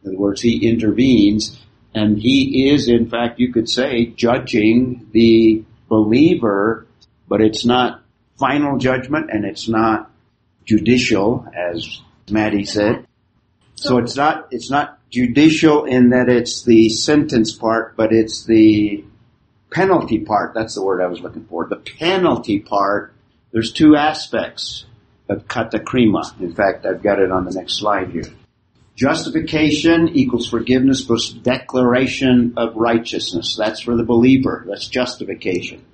In 0.04 0.10
other 0.10 0.18
words, 0.18 0.40
He 0.40 0.68
intervenes 0.68 1.60
and 1.92 2.16
He 2.16 2.70
is, 2.70 2.86
in 2.86 3.10
fact, 3.10 3.40
you 3.40 3.52
could 3.52 3.68
say, 3.68 4.06
judging 4.06 5.08
the 5.10 5.64
believer, 5.88 6.86
but 7.28 7.40
it's 7.40 7.66
not 7.66 8.04
final 8.38 8.78
judgment 8.78 9.30
and 9.30 9.44
it's 9.44 9.68
not 9.68 10.12
judicial, 10.64 11.44
as 11.52 12.00
Maddie 12.30 12.64
said. 12.64 13.04
So 13.80 13.96
it's 13.96 14.14
not, 14.14 14.48
it's 14.50 14.70
not 14.70 14.98
judicial 15.08 15.86
in 15.86 16.10
that 16.10 16.28
it's 16.28 16.64
the 16.64 16.90
sentence 16.90 17.50
part, 17.50 17.96
but 17.96 18.12
it's 18.12 18.44
the 18.44 19.02
penalty 19.70 20.18
part. 20.18 20.52
That's 20.52 20.74
the 20.74 20.84
word 20.84 21.00
I 21.00 21.06
was 21.06 21.20
looking 21.20 21.46
for. 21.46 21.66
The 21.66 21.76
penalty 21.76 22.60
part, 22.60 23.14
there's 23.52 23.72
two 23.72 23.96
aspects 23.96 24.84
of 25.30 25.46
katakrima. 25.48 26.38
In 26.40 26.54
fact, 26.54 26.84
I've 26.84 27.02
got 27.02 27.20
it 27.20 27.32
on 27.32 27.46
the 27.46 27.52
next 27.52 27.78
slide 27.78 28.10
here. 28.10 28.28
Justification 28.96 30.08
equals 30.08 30.50
forgiveness 30.50 31.02
plus 31.02 31.30
declaration 31.30 32.52
of 32.58 32.76
righteousness. 32.76 33.56
That's 33.56 33.80
for 33.80 33.96
the 33.96 34.04
believer. 34.04 34.66
That's 34.68 34.88
justification. 34.88 35.86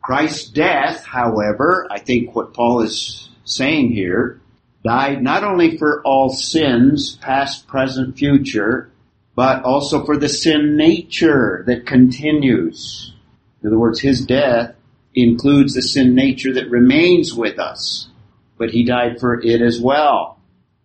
Christ's 0.00 0.48
death, 0.48 1.04
however, 1.04 1.86
I 1.90 1.98
think 1.98 2.34
what 2.34 2.54
Paul 2.54 2.80
is 2.80 3.28
saying 3.44 3.92
here, 3.92 4.40
died 4.88 5.22
not 5.22 5.44
only 5.44 5.76
for 5.76 6.00
all 6.02 6.30
sins, 6.30 7.16
past, 7.20 7.68
present, 7.68 8.16
future, 8.16 8.90
but 9.36 9.62
also 9.62 10.06
for 10.06 10.16
the 10.16 10.30
sin 10.30 10.78
nature 10.78 11.62
that 11.66 11.84
continues. 11.84 13.12
In 13.60 13.68
other 13.68 13.78
words, 13.78 14.00
his 14.00 14.24
death 14.24 14.74
includes 15.14 15.74
the 15.74 15.82
sin 15.82 16.14
nature 16.14 16.54
that 16.54 16.70
remains 16.70 17.34
with 17.34 17.58
us, 17.58 18.08
but 18.56 18.70
he 18.70 18.82
died 18.82 19.20
for 19.20 19.38
it 19.38 19.60
as 19.60 19.78
well. 19.78 20.38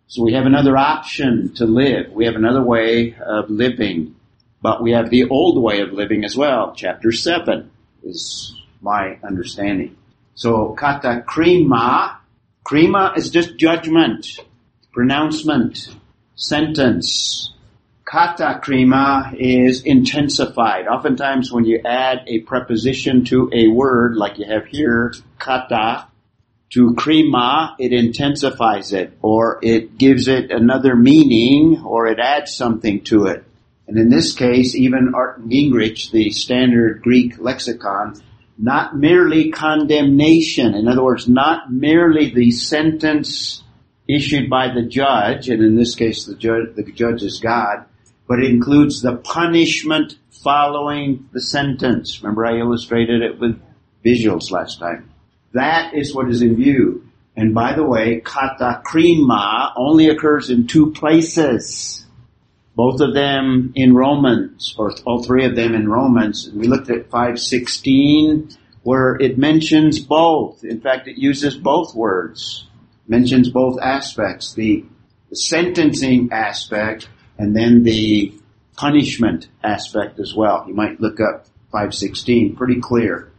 So 0.06 0.22
we 0.22 0.34
have 0.34 0.44
another 0.44 0.76
option 0.76 1.54
to 1.54 1.64
live. 1.64 2.12
We 2.12 2.26
have 2.26 2.36
another 2.36 2.62
way 2.62 3.14
of 3.14 3.48
living, 3.48 4.16
but 4.60 4.82
we 4.82 4.92
have 4.92 5.08
the 5.08 5.30
old 5.30 5.62
way 5.62 5.80
of 5.80 5.94
living 5.94 6.24
as 6.24 6.36
well. 6.36 6.74
Chapter 6.76 7.10
7 7.10 7.70
is 8.02 8.54
my 8.82 9.18
understanding. 9.26 9.96
So 10.34 10.74
kata 10.74 11.24
krima, 11.26 12.18
krima 12.64 13.16
is 13.16 13.30
just 13.30 13.58
judgment, 13.58 14.26
pronouncement, 14.92 15.94
sentence. 16.34 17.52
Kata 18.04 18.60
krima 18.62 19.34
is 19.38 19.82
intensified. 19.82 20.86
Oftentimes 20.86 21.52
when 21.52 21.64
you 21.64 21.80
add 21.84 22.24
a 22.26 22.40
preposition 22.40 23.24
to 23.26 23.50
a 23.52 23.68
word, 23.68 24.16
like 24.16 24.38
you 24.38 24.46
have 24.46 24.66
here, 24.66 25.14
kata, 25.38 26.06
to 26.70 26.94
krima, 26.94 27.74
it 27.78 27.92
intensifies 27.92 28.92
it, 28.92 29.16
or 29.20 29.58
it 29.62 29.98
gives 29.98 30.26
it 30.28 30.50
another 30.50 30.96
meaning, 30.96 31.82
or 31.84 32.06
it 32.06 32.18
adds 32.18 32.54
something 32.54 33.02
to 33.04 33.26
it. 33.26 33.44
And 33.86 33.98
in 33.98 34.08
this 34.08 34.32
case, 34.32 34.74
even 34.74 35.12
Arndt 35.14 35.48
Gingrich, 35.48 36.10
the 36.10 36.30
standard 36.30 37.02
Greek 37.02 37.38
lexicon, 37.38 38.22
not 38.58 38.96
merely 38.96 39.50
condemnation. 39.50 40.74
In 40.74 40.88
other 40.88 41.02
words, 41.02 41.28
not 41.28 41.72
merely 41.72 42.32
the 42.32 42.50
sentence 42.50 43.62
issued 44.08 44.50
by 44.50 44.72
the 44.72 44.82
judge, 44.82 45.48
and 45.48 45.62
in 45.62 45.76
this 45.76 45.94
case 45.94 46.24
the 46.24 46.36
judge, 46.36 46.74
the 46.76 46.84
judge 46.92 47.22
is 47.22 47.40
God, 47.40 47.84
but 48.28 48.38
it 48.38 48.50
includes 48.50 49.00
the 49.00 49.16
punishment 49.16 50.16
following 50.30 51.28
the 51.32 51.40
sentence. 51.40 52.22
Remember 52.22 52.46
I 52.46 52.58
illustrated 52.58 53.22
it 53.22 53.40
with 53.40 53.60
visuals 54.04 54.50
last 54.50 54.78
time. 54.78 55.10
That 55.52 55.94
is 55.94 56.14
what 56.14 56.28
is 56.28 56.42
in 56.42 56.56
view. 56.56 57.08
And 57.36 57.54
by 57.54 57.74
the 57.74 57.82
way, 57.82 58.20
kata 58.20 58.82
krima 58.86 59.72
only 59.76 60.08
occurs 60.08 60.50
in 60.50 60.66
two 60.66 60.92
places. 60.92 62.03
Both 62.74 63.00
of 63.00 63.14
them 63.14 63.72
in 63.74 63.94
Romans, 63.94 64.74
or 64.76 64.92
all 65.04 65.22
three 65.22 65.44
of 65.44 65.54
them 65.54 65.74
in 65.74 65.88
Romans. 65.88 66.50
We 66.52 66.66
looked 66.66 66.90
at 66.90 67.10
516 67.10 68.56
where 68.82 69.16
it 69.16 69.38
mentions 69.38 69.98
both. 69.98 70.62
In 70.62 70.80
fact, 70.80 71.08
it 71.08 71.16
uses 71.16 71.56
both 71.56 71.94
words. 71.94 72.66
Mentions 73.08 73.48
both 73.48 73.80
aspects. 73.80 74.54
The, 74.54 74.84
sentencing 75.32 76.28
aspect 76.30 77.08
and 77.38 77.56
then 77.56 77.82
the 77.82 78.32
punishment 78.76 79.48
aspect 79.64 80.20
as 80.20 80.32
well. 80.32 80.64
You 80.68 80.74
might 80.74 81.00
look 81.00 81.18
up 81.18 81.46
516, 81.72 82.54
pretty 82.54 82.80
clear 82.80 83.32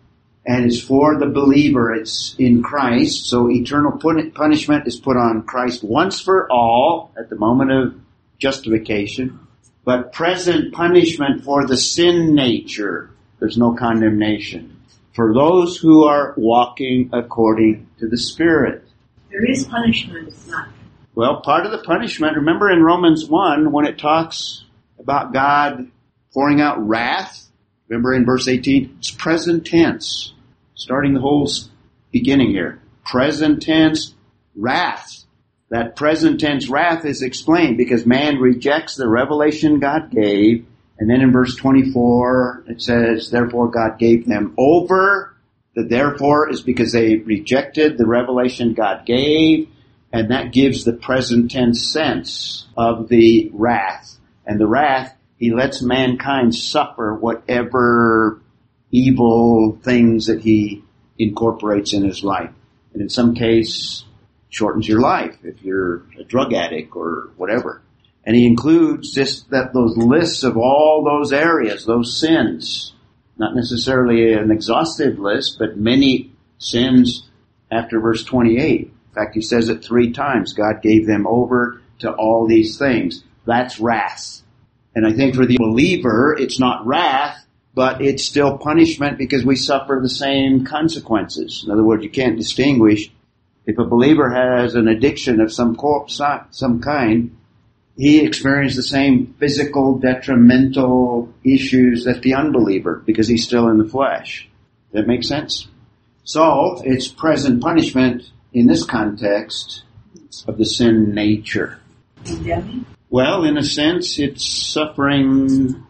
and 0.45 0.65
it's 0.65 0.79
for 0.79 1.17
the 1.17 1.25
believer. 1.25 1.93
It's 1.93 2.35
in 2.37 2.61
Christ. 2.61 3.25
So 3.25 3.49
eternal 3.49 3.97
punishment 4.33 4.87
is 4.87 4.95
put 4.95 5.17
on 5.17 5.43
Christ 5.43 5.83
once 5.83 6.21
for 6.21 6.51
all 6.51 7.11
at 7.17 7.29
the 7.29 7.35
moment 7.35 7.71
of 7.71 7.95
justification, 8.37 9.39
but 9.83 10.13
present 10.13 10.73
punishment 10.73 11.43
for 11.43 11.65
the 11.65 11.77
sin 11.77 12.35
nature. 12.35 13.11
There's 13.39 13.57
no 13.57 13.73
condemnation 13.73 14.75
for 15.15 15.33
those 15.33 15.77
who 15.77 16.03
are 16.03 16.33
walking 16.35 17.09
according 17.13 17.87
to 17.99 18.07
the 18.07 18.17
Spirit. 18.17 18.83
There 19.31 19.49
is 19.49 19.65
punishment, 19.65 20.27
it's 20.27 20.47
not. 20.47 20.67
Well, 21.15 21.41
part 21.41 21.65
of 21.65 21.71
the 21.71 21.77
punishment, 21.77 22.35
remember 22.35 22.69
in 22.69 22.83
Romans 22.83 23.25
1 23.25 23.71
when 23.71 23.85
it 23.85 23.97
talks 23.97 24.65
about 24.99 25.31
God 25.31 25.89
pouring 26.33 26.59
out 26.59 26.85
wrath? 26.85 27.49
Remember 27.87 28.13
in 28.13 28.25
verse 28.25 28.49
18? 28.49 28.97
It's 28.99 29.11
present 29.11 29.65
tense 29.65 30.33
starting 30.75 31.13
the 31.13 31.21
whole 31.21 31.49
beginning 32.11 32.49
here. 32.49 32.81
Present 33.05 33.61
tense 33.61 34.13
wrath. 34.55 35.24
That 35.69 35.95
present 35.95 36.39
tense 36.39 36.69
wrath 36.69 37.05
is 37.05 37.21
explained 37.21 37.77
because 37.77 38.05
man 38.05 38.37
rejects 38.37 38.95
the 38.95 39.07
revelation 39.07 39.79
God 39.79 40.11
gave. 40.11 40.65
And 40.99 41.09
then 41.09 41.21
in 41.21 41.31
verse 41.31 41.55
24, 41.55 42.65
it 42.67 42.81
says, 42.81 43.31
therefore 43.31 43.69
God 43.69 43.97
gave 43.97 44.27
them 44.27 44.53
over. 44.57 45.35
The 45.75 45.83
therefore 45.83 46.49
is 46.49 46.61
because 46.61 46.93
they 46.93 47.17
rejected 47.17 47.97
the 47.97 48.05
revelation 48.05 48.73
God 48.73 49.05
gave. 49.05 49.67
And 50.13 50.31
that 50.31 50.53
gives 50.53 50.85
the 50.85 50.93
present 50.93 51.51
tense 51.51 51.91
sense 51.91 52.67
of 52.77 53.09
the 53.09 53.49
wrath. 53.53 54.17
And 54.45 54.59
the 54.59 54.67
wrath, 54.67 55.13
he 55.37 55.51
lets 55.51 55.81
mankind 55.81 56.55
suffer 56.55 57.13
whatever 57.13 58.39
evil 58.91 59.77
things 59.83 60.27
that 60.27 60.39
he 60.39 60.83
incorporates 61.17 61.91
in 61.91 62.03
his 62.05 62.23
life. 62.23 62.51
And 62.93 63.01
in 63.01 63.09
some 63.09 63.35
case, 63.35 64.04
shortens 64.55 64.87
your 64.87 65.01
life 65.01 65.35
if 65.43 65.61
you're 65.61 66.03
a 66.17 66.23
drug 66.23 66.53
addict 66.53 66.95
or 66.95 67.31
whatever. 67.35 67.81
And 68.25 68.35
he 68.35 68.47
includes 68.47 69.13
just 69.13 69.49
that 69.49 69.73
those 69.73 69.97
lists 69.97 70.43
of 70.43 70.55
all 70.55 71.03
those 71.03 71.33
areas, 71.33 71.85
those 71.85 72.17
sins. 72.17 72.93
Not 73.37 73.53
necessarily 73.53 74.31
an 74.31 74.51
exhaustive 74.51 75.19
list, 75.19 75.57
but 75.59 75.77
many 75.77 76.31
sins 76.57 77.27
after 77.69 77.99
verse 77.99 78.23
28. 78.23 78.81
In 78.81 78.91
fact, 79.13 79.35
he 79.35 79.41
says 79.41 79.67
it 79.67 79.83
three 79.83 80.13
times. 80.13 80.53
God 80.53 80.81
gave 80.81 81.05
them 81.05 81.27
over 81.27 81.81
to 81.99 82.13
all 82.13 82.47
these 82.47 82.77
things. 82.77 83.25
That's 83.45 83.79
wrath. 83.79 84.41
And 84.95 85.05
I 85.05 85.11
think 85.11 85.35
for 85.35 85.45
the 85.45 85.57
believer, 85.59 86.33
it's 86.39 86.61
not 86.61 86.87
wrath, 86.87 87.45
but 87.73 88.01
it's 88.01 88.23
still 88.23 88.57
punishment 88.57 89.17
because 89.17 89.43
we 89.43 89.57
suffer 89.57 89.99
the 90.01 90.09
same 90.09 90.63
consequences. 90.63 91.63
In 91.65 91.71
other 91.71 91.83
words, 91.83 92.05
you 92.05 92.09
can't 92.09 92.37
distinguish. 92.37 93.11
If 93.67 93.79
a 93.79 93.85
believer 93.85 94.29
has 94.29 94.75
an 94.75 94.87
addiction 94.87 95.41
of 95.41 95.51
some 95.51 95.75
some 96.07 96.81
kind, 96.81 97.35
he 97.97 98.23
experiences 98.23 98.77
the 98.77 98.83
same 98.83 99.35
physical 99.39 99.97
detrimental 99.97 101.33
issues 101.43 102.03
that 102.03 102.21
the 102.21 102.35
unbeliever 102.35 103.01
because 103.05 103.27
he's 103.27 103.45
still 103.45 103.69
in 103.69 103.77
the 103.77 103.87
flesh. 103.87 104.47
That 104.91 105.07
makes 105.07 105.27
sense? 105.27 105.67
So 106.23 106.81
it's 106.83 107.07
present 107.07 107.61
punishment 107.61 108.29
in 108.53 108.67
this 108.67 108.83
context 108.83 109.83
of 110.47 110.57
the 110.57 110.65
sin 110.65 111.13
nature. 111.13 111.79
Condemning? 112.23 112.85
Well, 113.09 113.43
in 113.45 113.57
a 113.57 113.63
sense, 113.63 114.19
it's 114.19 114.45
suffering 114.45 115.85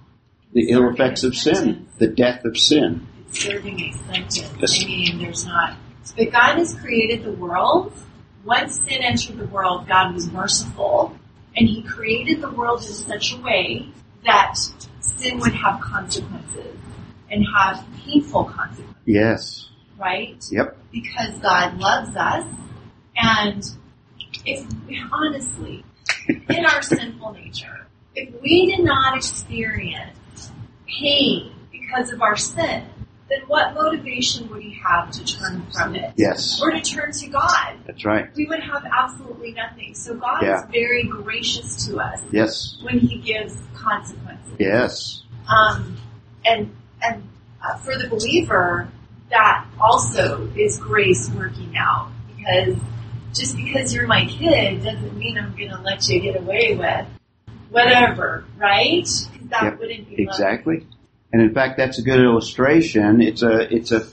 the 0.53 0.69
ill 0.69 0.89
effects 0.89 1.23
of 1.23 1.35
sin, 1.35 1.87
the 1.97 2.07
death 2.07 2.45
of 2.45 2.57
sin. 2.57 3.07
It's 3.29 3.43
serving 3.43 3.81
a 3.81 3.91
sentence. 4.13 4.83
I 4.83 4.87
mean, 4.87 5.19
there's 5.19 5.45
not 5.45 5.77
But 6.15 6.31
God 6.31 6.57
has 6.57 6.73
created 6.75 7.23
the 7.23 7.31
world. 7.31 7.93
Once 8.43 8.75
sin 8.75 9.01
entered 9.01 9.37
the 9.37 9.47
world, 9.47 9.87
God 9.87 10.13
was 10.13 10.31
merciful 10.31 11.17
and 11.57 11.67
he 11.67 11.81
created 11.81 12.41
the 12.41 12.49
world 12.51 12.81
in 12.81 12.87
such 12.93 13.33
a 13.33 13.37
way 13.37 13.89
that 14.25 14.55
sin 14.99 15.39
would 15.39 15.53
have 15.53 15.79
consequences 15.81 16.77
and 17.31 17.45
have 17.55 17.83
painful 18.03 18.45
consequences, 18.45 18.95
Yes. 19.05 19.69
right? 19.97 20.43
Yep. 20.51 20.77
Because 20.91 21.39
God 21.39 21.77
loves 21.77 22.15
us 22.15 22.45
and 23.15 23.63
if 24.45 24.67
honestly, 25.11 25.83
in 26.27 26.65
our 26.65 26.81
sinful 26.83 27.33
nature, 27.33 27.87
if 28.13 28.29
we 28.41 28.67
did 28.75 28.83
not 28.85 29.17
experience 29.17 30.51
pain 30.87 31.51
because 31.71 32.11
of 32.11 32.21
our 32.21 32.35
sin, 32.35 32.83
then 33.29 33.41
what 33.47 33.73
motivation 33.73 34.47
would 34.49 34.61
he 34.61 34.79
have 34.87 35.09
to 35.11 35.25
turn 35.25 35.65
from 35.73 35.95
it? 35.95 36.13
Yes. 36.15 36.61
Or 36.61 36.71
to 36.71 36.79
turn 36.81 37.11
to 37.11 37.27
God? 37.27 37.77
That's 37.87 38.05
right. 38.05 38.27
We 38.35 38.45
would 38.45 38.61
have 38.61 38.83
absolutely 38.85 39.51
nothing. 39.53 39.95
So 39.95 40.15
God 40.15 40.43
Yeah. 40.43 40.59
is 40.65 40.71
very 40.71 41.03
gracious 41.03 41.87
to 41.87 41.97
us 41.99 42.21
Yes. 42.31 42.77
when 42.83 42.99
he 42.99 43.17
gives 43.17 43.57
consequences. 43.73 44.53
Yes. 44.59 45.23
Um, 45.47 45.97
and 46.45 46.75
and 47.01 47.23
uh, 47.67 47.77
for 47.77 47.97
the 47.97 48.07
believer, 48.07 48.87
that 49.31 49.65
also 49.79 50.47
is 50.55 50.77
grace 50.77 51.29
working 51.31 51.75
out 51.77 52.11
because 52.37 52.77
just 53.33 53.55
because 53.57 53.93
you're 53.93 54.07
my 54.07 54.25
kid 54.25 54.83
doesn't 54.83 55.17
mean 55.17 55.37
I'm 55.37 55.55
going 55.55 55.69
to 55.71 55.81
let 55.81 56.07
you 56.07 56.19
get 56.21 56.37
away 56.39 56.75
with 56.75 57.05
whatever, 57.69 58.45
right? 58.57 59.03
'Cause 59.03 59.29
that 59.49 59.63
Yep, 59.63 59.79
wouldn't 59.79 60.09
be. 60.09 60.21
Exactly. 60.23 60.85
And 61.35 61.43
in 61.43 61.53
fact, 61.53 61.75
that's 61.75 61.99
a 61.99 62.01
good 62.01 62.21
illustration. 62.21 63.19
It's 63.19 63.43
a, 63.43 63.59
it's 63.69 63.91
a, 63.91 64.07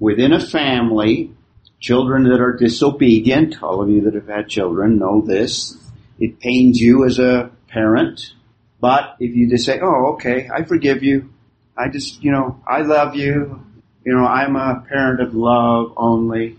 within 0.00 0.32
a 0.32 0.44
family, 0.44 1.30
children 1.78 2.24
that 2.24 2.40
are 2.40 2.56
disobedient, 2.56 3.62
all 3.62 3.80
of 3.80 3.88
you 3.88 4.00
that 4.00 4.14
have 4.14 4.26
had 4.26 4.48
children 4.48 4.98
know 4.98 5.20
this. 5.20 5.78
It 6.18 6.40
pains 6.40 6.80
you 6.80 7.04
as 7.04 7.20
a 7.20 7.52
parent, 7.68 8.34
but 8.80 9.14
if 9.20 9.36
you 9.36 9.48
just 9.48 9.66
say, 9.66 9.78
oh, 9.80 10.14
okay, 10.14 10.48
I 10.52 10.64
forgive 10.64 11.04
you. 11.04 11.32
I 11.78 11.90
just, 11.90 12.24
you 12.24 12.32
know, 12.32 12.60
I 12.66 12.80
love 12.80 13.14
you. 13.14 13.64
You 14.04 14.12
know, 14.16 14.26
I'm 14.26 14.56
a 14.56 14.84
parent 14.88 15.20
of 15.20 15.32
love 15.32 15.92
only. 15.96 16.58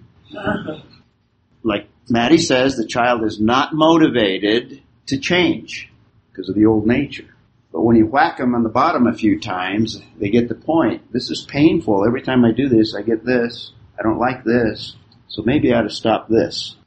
Like 1.62 1.89
Maddie 2.10 2.38
says, 2.38 2.77
the 2.77 2.88
child 2.88 3.25
is 3.25 3.41
not 3.41 3.74
motivated 3.74 4.81
to 5.07 5.17
change 5.17 5.91
because 6.31 6.48
of 6.48 6.55
the 6.55 6.67
old 6.67 6.88
nature. 6.88 7.35
But 7.75 7.84
when 7.84 7.98
you 7.98 8.05
whack 8.05 8.38
them 8.38 8.55
on 8.55 8.63
the 8.63 8.70
bottom 8.70 9.05
a 9.05 9.13
few 9.13 9.38
times, 9.38 10.01
they 10.17 10.29
get 10.29 10.48
the 10.48 10.55
point. 10.55 11.12
This 11.12 11.29
is 11.29 11.46
painful. 11.46 12.05
Every 12.08 12.22
time 12.22 12.46
I 12.46 12.53
do 12.53 12.70
this, 12.70 12.96
I 12.96 13.01
get 13.01 13.25
this. 13.25 13.74
I 14.00 14.01
don't 14.01 14.17
like 14.17 14.46
this. 14.46 14.96
So 15.27 15.44
maybe 15.44 15.74
I 15.74 15.79
ought 15.79 15.82
to 15.82 15.89
stop 15.89 16.29
this. 16.29 16.77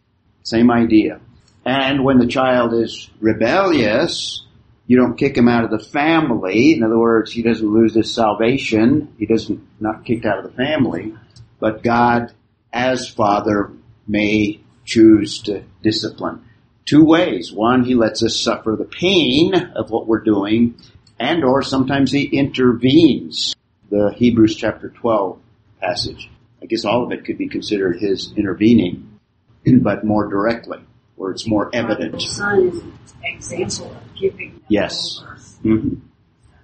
Same 0.45 0.71
idea. 0.71 1.21
And 1.66 2.07
when 2.07 2.16
the 2.16 2.26
child 2.26 2.73
is 2.73 3.11
rebellious, 3.21 4.47
you 4.87 4.97
don't 4.97 5.18
kick 5.18 5.37
him 5.37 5.47
out 5.47 5.64
of 5.64 5.71
the 5.71 5.78
family. 5.78 6.73
In 6.73 6.83
other 6.83 6.99
words, 6.99 7.33
he 7.33 7.42
doesn't 7.42 7.71
lose 7.71 7.95
his 7.95 8.14
salvation. 8.14 9.12
He 9.18 9.26
doesn't 9.26 9.61
not 9.80 10.07
kicked 10.07 10.25
out 10.25 10.38
of 10.38 10.50
the 10.50 10.57
family. 10.57 11.12
But 11.61 11.83
God, 11.83 12.33
as 12.73 13.07
Father, 13.07 13.73
may 14.07 14.62
choose 14.87 15.42
to 15.42 15.64
discipline 15.83 16.48
two 16.88 17.04
ways. 17.04 17.52
One, 17.52 17.85
he 17.85 17.95
lets 17.95 18.23
us 18.23 18.40
suffer 18.40 18.75
the 18.76 18.85
pain 18.85 19.54
of 19.54 19.90
what 19.90 20.07
we're 20.07 20.23
doing, 20.23 20.75
and 21.21 21.45
or 21.45 21.62
sometimes 21.62 22.11
he 22.11 22.25
intervenes. 22.25 23.54
The 23.90 24.12
Hebrews 24.16 24.57
chapter 24.57 24.90
12 24.90 25.38
passage. 25.80 26.30
I 26.62 26.66
guess 26.66 26.85
all 26.85 27.04
of 27.04 27.12
it 27.12 27.25
could 27.25 27.38
be 27.38 27.49
considered 27.49 28.00
his 28.00 28.33
intervening, 28.37 29.18
but 29.83 30.04
more 30.04 30.28
directly, 30.28 30.78
where 31.16 31.30
it's 31.30 31.47
more 31.47 31.71
evident. 31.73 32.21
Son 32.21 32.68
is 32.68 32.83
an 32.83 32.92
example 33.25 33.92
of 33.95 34.14
giving. 34.18 34.61
Yes. 34.68 35.20
over. 35.22 35.37
hmm 35.62 35.94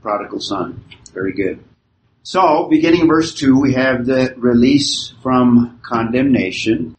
Prodigal 0.02 0.40
son. 0.40 0.84
Very 1.14 1.32
good. 1.32 1.64
So, 2.22 2.68
beginning 2.68 3.02
in 3.02 3.08
verse 3.08 3.34
2, 3.34 3.58
we 3.58 3.74
have 3.74 4.04
the 4.04 4.34
release 4.36 5.14
from 5.22 5.80
condemnation. 5.82 6.96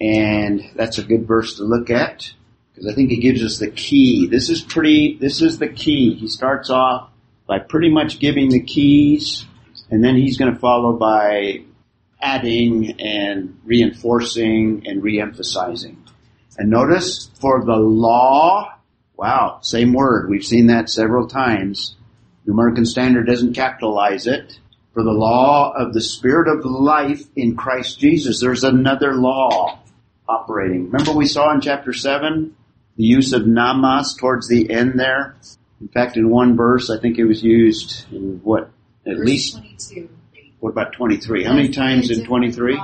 And 0.00 0.70
that's 0.76 0.98
a 0.98 1.02
good 1.02 1.26
verse 1.26 1.56
to 1.56 1.64
look 1.64 1.90
at 1.90 2.32
because 2.78 2.92
I 2.92 2.94
think 2.94 3.10
it 3.10 3.16
gives 3.16 3.42
us 3.42 3.58
the 3.58 3.70
key. 3.70 4.28
This 4.28 4.50
is 4.50 4.62
pretty, 4.62 5.18
this 5.20 5.42
is 5.42 5.58
the 5.58 5.68
key. 5.68 6.14
He 6.14 6.28
starts 6.28 6.70
off 6.70 7.10
by 7.46 7.58
pretty 7.58 7.90
much 7.90 8.20
giving 8.20 8.50
the 8.50 8.62
keys 8.62 9.46
and 9.90 10.04
then 10.04 10.16
he's 10.16 10.36
going 10.36 10.52
to 10.52 10.58
follow 10.60 10.92
by 10.92 11.62
adding 12.20 13.00
and 13.00 13.58
reinforcing 13.64 14.84
and 14.86 15.02
reemphasizing. 15.02 15.96
And 16.56 16.70
notice 16.70 17.30
for 17.40 17.64
the 17.64 17.76
law, 17.76 18.74
wow, 19.16 19.58
same 19.62 19.92
word. 19.92 20.28
We've 20.28 20.44
seen 20.44 20.66
that 20.66 20.88
several 20.88 21.26
times. 21.26 21.96
The 22.44 22.52
American 22.52 22.84
Standard 22.84 23.26
doesn't 23.26 23.54
capitalize 23.54 24.26
it. 24.26 24.58
For 24.94 25.02
the 25.02 25.12
law 25.12 25.72
of 25.76 25.94
the 25.94 26.00
Spirit 26.00 26.48
of 26.48 26.64
life 26.64 27.22
in 27.36 27.56
Christ 27.56 27.98
Jesus, 27.98 28.40
there's 28.40 28.64
another 28.64 29.14
law 29.14 29.78
operating. 30.28 30.90
Remember 30.90 31.12
we 31.12 31.26
saw 31.26 31.52
in 31.54 31.60
chapter 31.60 31.92
7 31.92 32.54
the 32.98 33.04
use 33.04 33.32
of 33.32 33.46
nomos 33.46 34.14
towards 34.16 34.48
the 34.48 34.70
end 34.70 35.00
there? 35.00 35.36
In 35.80 35.88
fact, 35.88 36.16
in 36.18 36.28
one 36.28 36.56
verse, 36.56 36.90
I 36.90 36.98
think 36.98 37.18
it 37.18 37.24
was 37.24 37.42
used 37.42 38.04
in 38.12 38.40
what? 38.42 38.70
At 39.06 39.16
Verse 39.16 39.26
least, 39.26 39.56
22. 39.56 40.08
what 40.60 40.70
about 40.70 40.92
23? 40.92 41.44
How 41.44 41.54
many 41.54 41.70
times 41.70 42.10
in 42.10 42.26
23? 42.26 42.78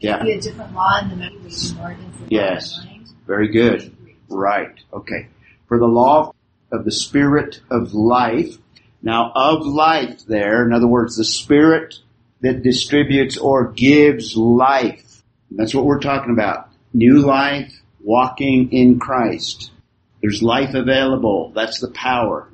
Yeah. 0.00 0.22
Be 0.22 0.32
a 0.32 0.40
different 0.40 0.72
law 0.72 1.00
in 1.02 1.18
the 1.18 1.76
ordinance. 1.82 2.24
Yes. 2.30 2.80
Very 3.26 3.48
good. 3.48 3.94
Right. 4.28 4.74
Okay. 4.92 5.28
For 5.66 5.78
the 5.78 5.86
law 5.86 6.32
of 6.72 6.84
the 6.84 6.92
spirit 6.92 7.60
of 7.70 7.92
life. 7.92 8.56
Now, 9.02 9.32
of 9.34 9.66
life 9.66 10.24
there, 10.26 10.64
in 10.64 10.72
other 10.72 10.86
words, 10.86 11.16
the 11.16 11.24
spirit 11.24 11.96
that 12.40 12.62
distributes 12.62 13.36
or 13.36 13.72
gives 13.72 14.36
life. 14.36 15.22
That's 15.50 15.74
what 15.74 15.84
we're 15.84 16.00
talking 16.00 16.32
about. 16.32 16.70
New 16.92 17.18
life, 17.18 17.72
walking 18.08 18.72
in 18.72 18.98
Christ. 18.98 19.70
There's 20.22 20.42
life 20.42 20.72
available. 20.74 21.52
That's 21.54 21.78
the 21.78 21.90
power. 21.90 22.48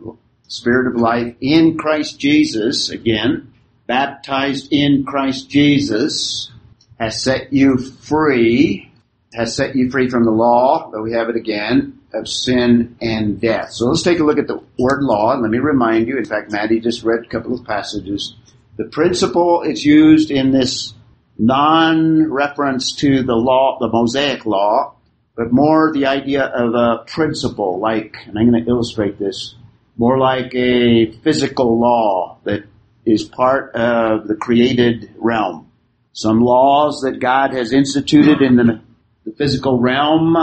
Spirit 0.48 0.88
of 0.88 1.00
life 1.00 1.36
in 1.40 1.78
Christ 1.78 2.18
Jesus, 2.18 2.90
again, 2.90 3.52
baptized 3.86 4.72
in 4.72 5.04
Christ 5.04 5.48
Jesus, 5.48 6.50
has 6.98 7.22
set 7.22 7.52
you 7.52 7.78
free 7.78 8.90
has 9.34 9.54
set 9.54 9.74
you 9.74 9.90
free 9.90 10.08
from 10.08 10.24
the 10.24 10.30
law, 10.30 10.90
though 10.92 11.02
we 11.02 11.12
have 11.12 11.28
it 11.28 11.36
again, 11.36 11.98
of 12.12 12.28
sin 12.28 12.96
and 13.00 13.40
death. 13.40 13.72
So 13.72 13.86
let's 13.86 14.02
take 14.02 14.20
a 14.20 14.24
look 14.24 14.38
at 14.38 14.46
the 14.46 14.62
word 14.78 15.02
law, 15.02 15.34
let 15.34 15.50
me 15.50 15.58
remind 15.58 16.06
you, 16.06 16.16
in 16.16 16.24
fact, 16.24 16.52
Maddie 16.52 16.80
just 16.80 17.02
read 17.02 17.24
a 17.24 17.28
couple 17.28 17.52
of 17.52 17.64
passages. 17.64 18.36
The 18.76 18.84
principle 18.84 19.62
is 19.62 19.84
used 19.84 20.30
in 20.30 20.52
this 20.52 20.94
non-reference 21.36 22.94
to 22.96 23.24
the 23.24 23.34
law, 23.34 23.78
the 23.80 23.88
Mosaic 23.88 24.46
law, 24.46 24.94
but 25.36 25.52
more 25.52 25.92
the 25.92 26.06
idea 26.06 26.44
of 26.44 26.74
a 26.74 27.04
principle, 27.06 27.78
like, 27.78 28.16
and 28.26 28.38
I'm 28.38 28.50
going 28.50 28.64
to 28.64 28.70
illustrate 28.70 29.18
this, 29.18 29.54
more 29.96 30.18
like 30.18 30.54
a 30.54 31.12
physical 31.22 31.80
law 31.80 32.38
that 32.44 32.64
is 33.04 33.24
part 33.24 33.74
of 33.74 34.26
the 34.28 34.34
created 34.34 35.12
realm. 35.16 35.70
Some 36.12 36.40
laws 36.40 37.02
that 37.02 37.18
God 37.20 37.52
has 37.52 37.72
instituted 37.72 38.40
in 38.40 38.56
the 38.56 38.80
the 39.24 39.32
physical 39.32 39.80
realm. 39.80 40.36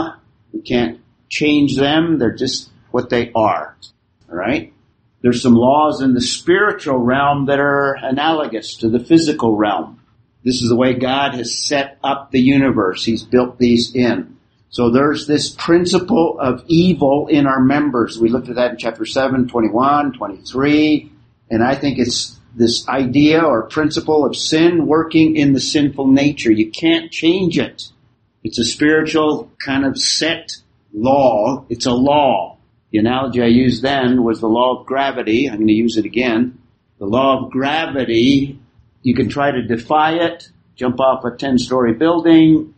We 0.52 0.60
can't 0.60 1.00
change 1.28 1.76
them. 1.76 2.18
They're 2.18 2.34
just 2.34 2.70
what 2.90 3.10
they 3.10 3.32
are. 3.34 3.76
All 4.28 4.36
right. 4.36 4.72
There's 5.22 5.42
some 5.42 5.54
laws 5.54 6.02
in 6.02 6.14
the 6.14 6.20
spiritual 6.20 6.98
realm 6.98 7.46
that 7.46 7.60
are 7.60 7.94
analogous 7.94 8.76
to 8.78 8.88
the 8.88 8.98
physical 8.98 9.56
realm. 9.56 10.00
This 10.44 10.56
is 10.62 10.68
the 10.68 10.76
way 10.76 10.94
God 10.94 11.34
has 11.34 11.56
set 11.56 11.98
up 12.02 12.32
the 12.32 12.40
universe. 12.40 13.04
He's 13.04 13.22
built 13.22 13.58
these 13.58 13.94
in. 13.94 14.36
So 14.72 14.88
there's 14.90 15.26
this 15.26 15.50
principle 15.50 16.38
of 16.40 16.64
evil 16.66 17.28
in 17.28 17.46
our 17.46 17.60
members. 17.62 18.18
We 18.18 18.30
looked 18.30 18.48
at 18.48 18.54
that 18.54 18.70
in 18.70 18.78
chapter 18.78 19.04
7, 19.04 19.46
21, 19.46 20.14
23, 20.14 21.12
and 21.50 21.62
I 21.62 21.74
think 21.74 21.98
it's 21.98 22.40
this 22.54 22.88
idea 22.88 23.42
or 23.42 23.64
principle 23.64 24.24
of 24.24 24.34
sin 24.34 24.86
working 24.86 25.36
in 25.36 25.52
the 25.52 25.60
sinful 25.60 26.06
nature. 26.06 26.50
You 26.50 26.70
can't 26.70 27.12
change 27.12 27.58
it. 27.58 27.90
It's 28.42 28.58
a 28.58 28.64
spiritual 28.64 29.50
kind 29.62 29.84
of 29.84 29.98
set 29.98 30.56
law. 30.94 31.66
It's 31.68 31.84
a 31.84 31.92
law. 31.92 32.56
The 32.92 32.98
analogy 32.98 33.42
I 33.42 33.48
used 33.48 33.82
then 33.82 34.24
was 34.24 34.40
the 34.40 34.48
law 34.48 34.80
of 34.80 34.86
gravity. 34.86 35.50
I'm 35.50 35.56
going 35.56 35.66
to 35.66 35.74
use 35.74 35.98
it 35.98 36.06
again. 36.06 36.58
The 36.98 37.04
law 37.04 37.44
of 37.44 37.50
gravity, 37.50 38.58
you 39.02 39.14
can 39.14 39.28
try 39.28 39.50
to 39.50 39.60
defy 39.60 40.14
it, 40.14 40.48
jump 40.76 40.98
off 40.98 41.26
a 41.26 41.36
10 41.36 41.58
story 41.58 41.92
building. 41.92 42.71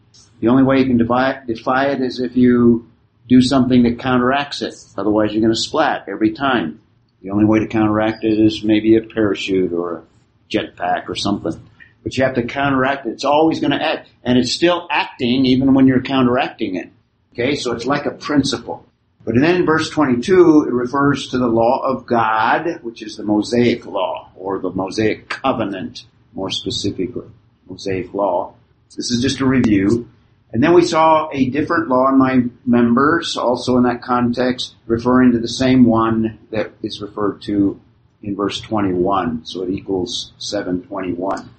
The 0.44 0.50
only 0.50 0.62
way 0.62 0.80
you 0.80 0.84
can 0.84 0.98
defy 0.98 1.40
defy 1.46 1.86
it 1.86 2.02
is 2.02 2.20
if 2.20 2.36
you 2.36 2.90
do 3.26 3.40
something 3.40 3.82
that 3.84 3.98
counteracts 3.98 4.60
it. 4.60 4.74
Otherwise 4.94 5.32
you're 5.32 5.40
going 5.40 5.54
to 5.54 5.58
splat 5.58 6.04
every 6.06 6.32
time. 6.32 6.82
The 7.22 7.30
only 7.30 7.46
way 7.46 7.60
to 7.60 7.66
counteract 7.66 8.24
it 8.24 8.38
is 8.38 8.62
maybe 8.62 8.96
a 8.96 9.00
parachute 9.00 9.72
or 9.72 9.96
a 9.96 10.02
jetpack 10.50 11.08
or 11.08 11.14
something. 11.14 11.58
but 12.02 12.14
you 12.18 12.24
have 12.24 12.34
to 12.34 12.42
counteract 12.42 13.06
it. 13.06 13.12
It's 13.12 13.24
always 13.24 13.60
going 13.60 13.70
to 13.70 13.82
act, 13.82 14.10
and 14.22 14.36
it's 14.36 14.52
still 14.52 14.86
acting 14.90 15.46
even 15.46 15.72
when 15.72 15.86
you're 15.86 16.02
counteracting 16.02 16.76
it. 16.76 16.90
Okay, 17.32 17.56
so 17.56 17.72
it's 17.72 17.86
like 17.86 18.04
a 18.04 18.10
principle. 18.10 18.84
But 19.24 19.36
then 19.36 19.56
in 19.56 19.64
verse 19.64 19.88
22, 19.88 20.66
it 20.68 20.74
refers 20.74 21.28
to 21.28 21.38
the 21.38 21.48
law 21.48 21.80
of 21.84 22.04
God, 22.04 22.80
which 22.82 23.00
is 23.00 23.16
the 23.16 23.24
Mosaic 23.24 23.86
law, 23.86 24.30
or 24.36 24.58
the 24.58 24.68
Mosaic 24.68 25.30
covenant, 25.30 26.04
more 26.34 26.50
specifically. 26.50 27.28
Mosaic 27.66 28.12
law. 28.12 28.52
This 28.94 29.10
is 29.10 29.22
just 29.22 29.40
a 29.40 29.46
review. 29.46 30.10
And 30.54 30.62
then 30.62 30.72
we 30.72 30.84
saw 30.84 31.28
a 31.32 31.50
different 31.50 31.88
law 31.88 32.08
in 32.10 32.16
my 32.16 32.44
members, 32.64 33.36
also 33.36 33.76
in 33.76 33.82
that 33.82 34.02
context, 34.02 34.76
referring 34.86 35.32
to 35.32 35.40
the 35.40 35.48
same 35.48 35.84
one 35.84 36.38
that 36.52 36.70
is 36.80 37.02
referred 37.02 37.42
to 37.42 37.80
in 38.22 38.36
verse 38.36 38.60
21. 38.60 39.46
So 39.46 39.64
it 39.64 39.70
equals 39.70 40.32
721. 40.38 41.50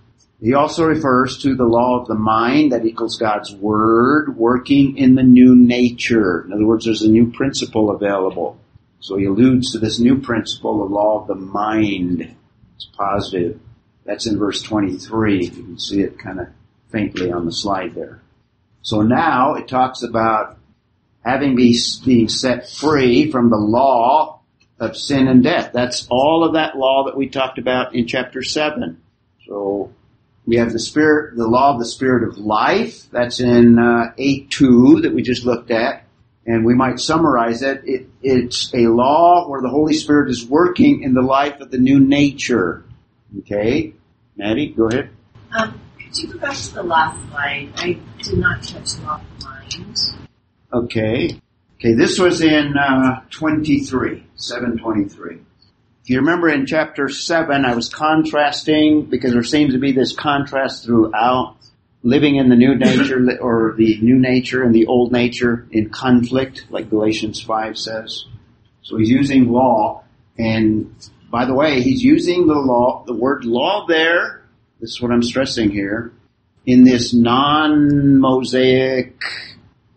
He 0.41 0.53
also 0.53 0.86
refers 0.86 1.39
to 1.39 1.55
the 1.55 1.65
law 1.65 1.99
of 1.99 2.08
the 2.08 2.15
mind 2.15 2.71
that 2.71 2.86
equals 2.86 3.17
God's 3.17 3.53
word 3.53 4.38
working 4.38 4.97
in 4.97 5.15
the 5.15 5.23
new 5.23 5.58
nature. 5.58 6.45
In 6.45 6.53
other 6.53 6.65
words, 6.65 6.86
there's 6.86 7.01
a 7.01 7.10
new 7.10 7.34
principle 7.34 7.91
available. 7.91 8.58
So 9.01 9.17
he 9.17 9.25
alludes 9.25 9.73
to 9.73 9.79
this 9.79 9.99
new 9.99 10.21
principle, 10.21 10.88
the 10.88 10.93
law 10.93 11.19
of 11.19 11.27
the 11.27 11.36
mind. 11.36 12.34
It's 12.77 12.89
positive. 12.97 13.60
That's 14.05 14.25
in 14.25 14.39
verse 14.39 14.62
23. 14.62 15.43
You 15.43 15.51
can 15.51 15.79
see 15.79 15.99
it 15.99 16.17
kind 16.17 16.39
of 16.39 16.47
faintly 16.93 17.34
on 17.34 17.45
the 17.45 17.51
slide 17.51 17.93
there. 17.93 18.21
So 18.86 19.02
now 19.02 19.56
it 19.56 19.67
talks 19.67 20.04
about 20.04 20.60
having 21.26 21.56
be, 21.56 21.76
being 22.06 22.30
set 22.30 22.69
free 22.69 23.32
from 23.32 23.50
the 23.50 23.58
law 23.58 24.41
of 24.80 24.95
sin 24.95 25.28
and 25.28 25.43
death. 25.43 25.71
That's 25.74 26.06
all 26.12 26.43
of 26.43 26.54
that 26.54 26.78
law 26.78 27.06
that 27.06 27.17
we 27.17 27.28
talked 27.28 27.58
about 27.58 27.95
in 27.95 28.06
chapter 28.06 28.43
7. 28.43 29.02
So 29.48 29.91
we 30.45 30.58
have 30.58 30.71
the 30.71 30.78
spirit, 30.78 31.36
the 31.36 31.48
law 31.48 31.74
of 31.74 31.80
the 31.80 31.86
spirit 31.86 32.30
of 32.30 32.38
life. 32.38 33.10
That's 33.10 33.39
in 33.39 33.80
uh, 33.80 34.13
8.2 34.19 35.02
that 35.02 35.15
we 35.15 35.24
just 35.24 35.45
looked 35.45 35.71
at. 35.71 36.04
And 36.45 36.63
we 36.63 36.76
might 36.76 37.00
summarize 37.00 37.63
it. 37.63 37.82
it. 37.86 38.08
It's 38.21 38.71
a 38.76 38.86
law 38.86 39.50
where 39.50 39.63
the 39.63 39.69
Holy 39.69 39.95
Spirit 39.95 40.30
is 40.30 40.45
working 40.45 41.02
in 41.02 41.15
the 41.15 41.24
life 41.24 41.60
of 41.60 41.71
the 41.71 41.80
new 41.80 42.00
nature. 42.00 42.86
Okay? 43.39 43.95
Maddie, 44.38 44.67
go 44.67 44.89
ahead. 44.89 45.10
Um, 45.58 45.82
could 46.15 46.23
you 46.23 46.34
go 46.34 46.39
back 46.39 46.56
to 46.56 46.73
the 46.73 46.84
last 46.84 47.30
slide? 47.30 47.69
I 47.75 47.99
did 48.23 48.38
not 48.38 48.63
catch 48.63 48.93
the 48.93 49.04
law 49.04 49.15
of 49.19 49.43
mind. 49.43 49.97
Okay. 50.71 51.41
Okay, 51.78 51.93
this 51.93 52.17
was 52.17 52.41
in 52.41 52.78
uh, 52.78 53.21
23, 53.32 54.23
723. 54.36 55.36
If 56.04 56.10
you 56.10 56.19
remember 56.19 56.47
in 56.47 56.65
chapter 56.65 57.10
7, 57.10 57.65
I 57.65 57.75
was 57.75 57.89
contrasting, 57.89 59.06
because 59.06 59.34
there 59.34 59.43
seems 59.43 59.73
to 59.73 59.80
be 59.80 59.91
this 59.91 60.15
contrast 60.15 60.86
throughout, 60.86 61.58
living 62.01 62.38
in 62.38 62.47
the 62.47 62.56
new 62.56 62.75
nature, 62.75 63.38
or 63.41 63.73
the 63.78 63.99
new 64.01 64.17
nature 64.17 64.63
and 64.63 64.73
the 64.73 64.86
old 64.86 65.12
nature 65.12 65.67
in 65.71 65.89
conflict, 65.89 66.65
like 66.69 66.89
Galatians 66.89 67.41
5 67.41 67.78
says. 67.78 68.25
So 68.84 68.97
he's 68.97 69.10
using 69.10 69.51
law, 69.51 70.06
and 70.38 70.95
by 71.30 71.43
the 71.43 71.54
way, 71.54 71.82
he's 71.82 72.01
using 72.01 72.47
the 72.47 72.54
law, 72.54 73.04
the 73.06 73.15
word 73.15 73.43
law 73.43 73.86
there, 73.86 74.35
this 74.86 74.91
is 74.91 75.02
what 75.02 75.12
I'm 75.12 75.24
stressing 75.24 75.71
here, 75.71 76.13
in 76.67 76.84
this 76.84 77.12
non-Mosaic, 77.12 79.19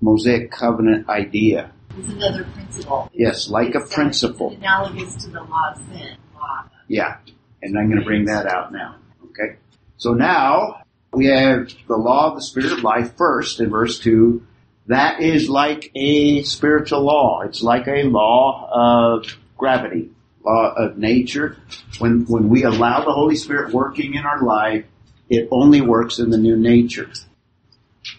Mosaic 0.01 0.51
covenant 0.51 1.11
idea. 1.11 1.73
It's 1.99 2.09
another 2.09 2.45
principle. 2.55 3.11
Yes, 3.13 3.51
like 3.51 3.75
a 3.75 3.81
principle. 3.81 4.53
It's 4.53 4.61
analogous 4.61 5.15
to 5.25 5.31
the 5.31 5.43
law 5.43 5.73
of 5.73 5.79
sin. 5.93 6.17
Law. 6.35 6.65
Yeah, 6.87 7.19
and 7.61 7.79
I'm 7.79 7.89
going 7.89 7.99
to 7.99 8.05
bring 8.07 8.25
that 8.27 8.47
out 8.47 8.73
now. 8.73 8.97
Okay. 9.25 9.57
So 9.99 10.15
now 10.15 10.85
we 11.13 11.27
have 11.27 11.69
the 11.87 11.97
law 11.97 12.31
of 12.31 12.37
the 12.37 12.43
spirit 12.43 12.73
of 12.73 12.83
life 12.83 13.15
first 13.19 13.61
in 13.61 13.69
verse 13.69 13.99
2. 13.99 14.43
That 14.87 15.21
is 15.21 15.51
like 15.51 15.91
a 15.95 16.45
spiritual 16.45 17.05
law. 17.05 17.43
It's 17.43 17.63
like 17.63 17.89
a 17.89 18.05
law 18.05 18.71
of 18.73 19.37
gravity, 19.59 20.13
law 20.49 20.73
of 20.75 20.99
nature. 20.99 21.57
When, 21.99 22.25
when 22.27 22.49
we 22.49 22.65
allow 22.65 23.05
the 23.05 23.13
Holy 23.13 23.37
Spirit 23.37 23.73
working 23.73 24.15
in 24.15 24.25
our 24.25 24.43
life, 24.43 24.85
it 25.29 25.49
only 25.51 25.81
works 25.81 26.19
in 26.19 26.31
the 26.31 26.39
new 26.39 26.57
nature. 26.57 27.11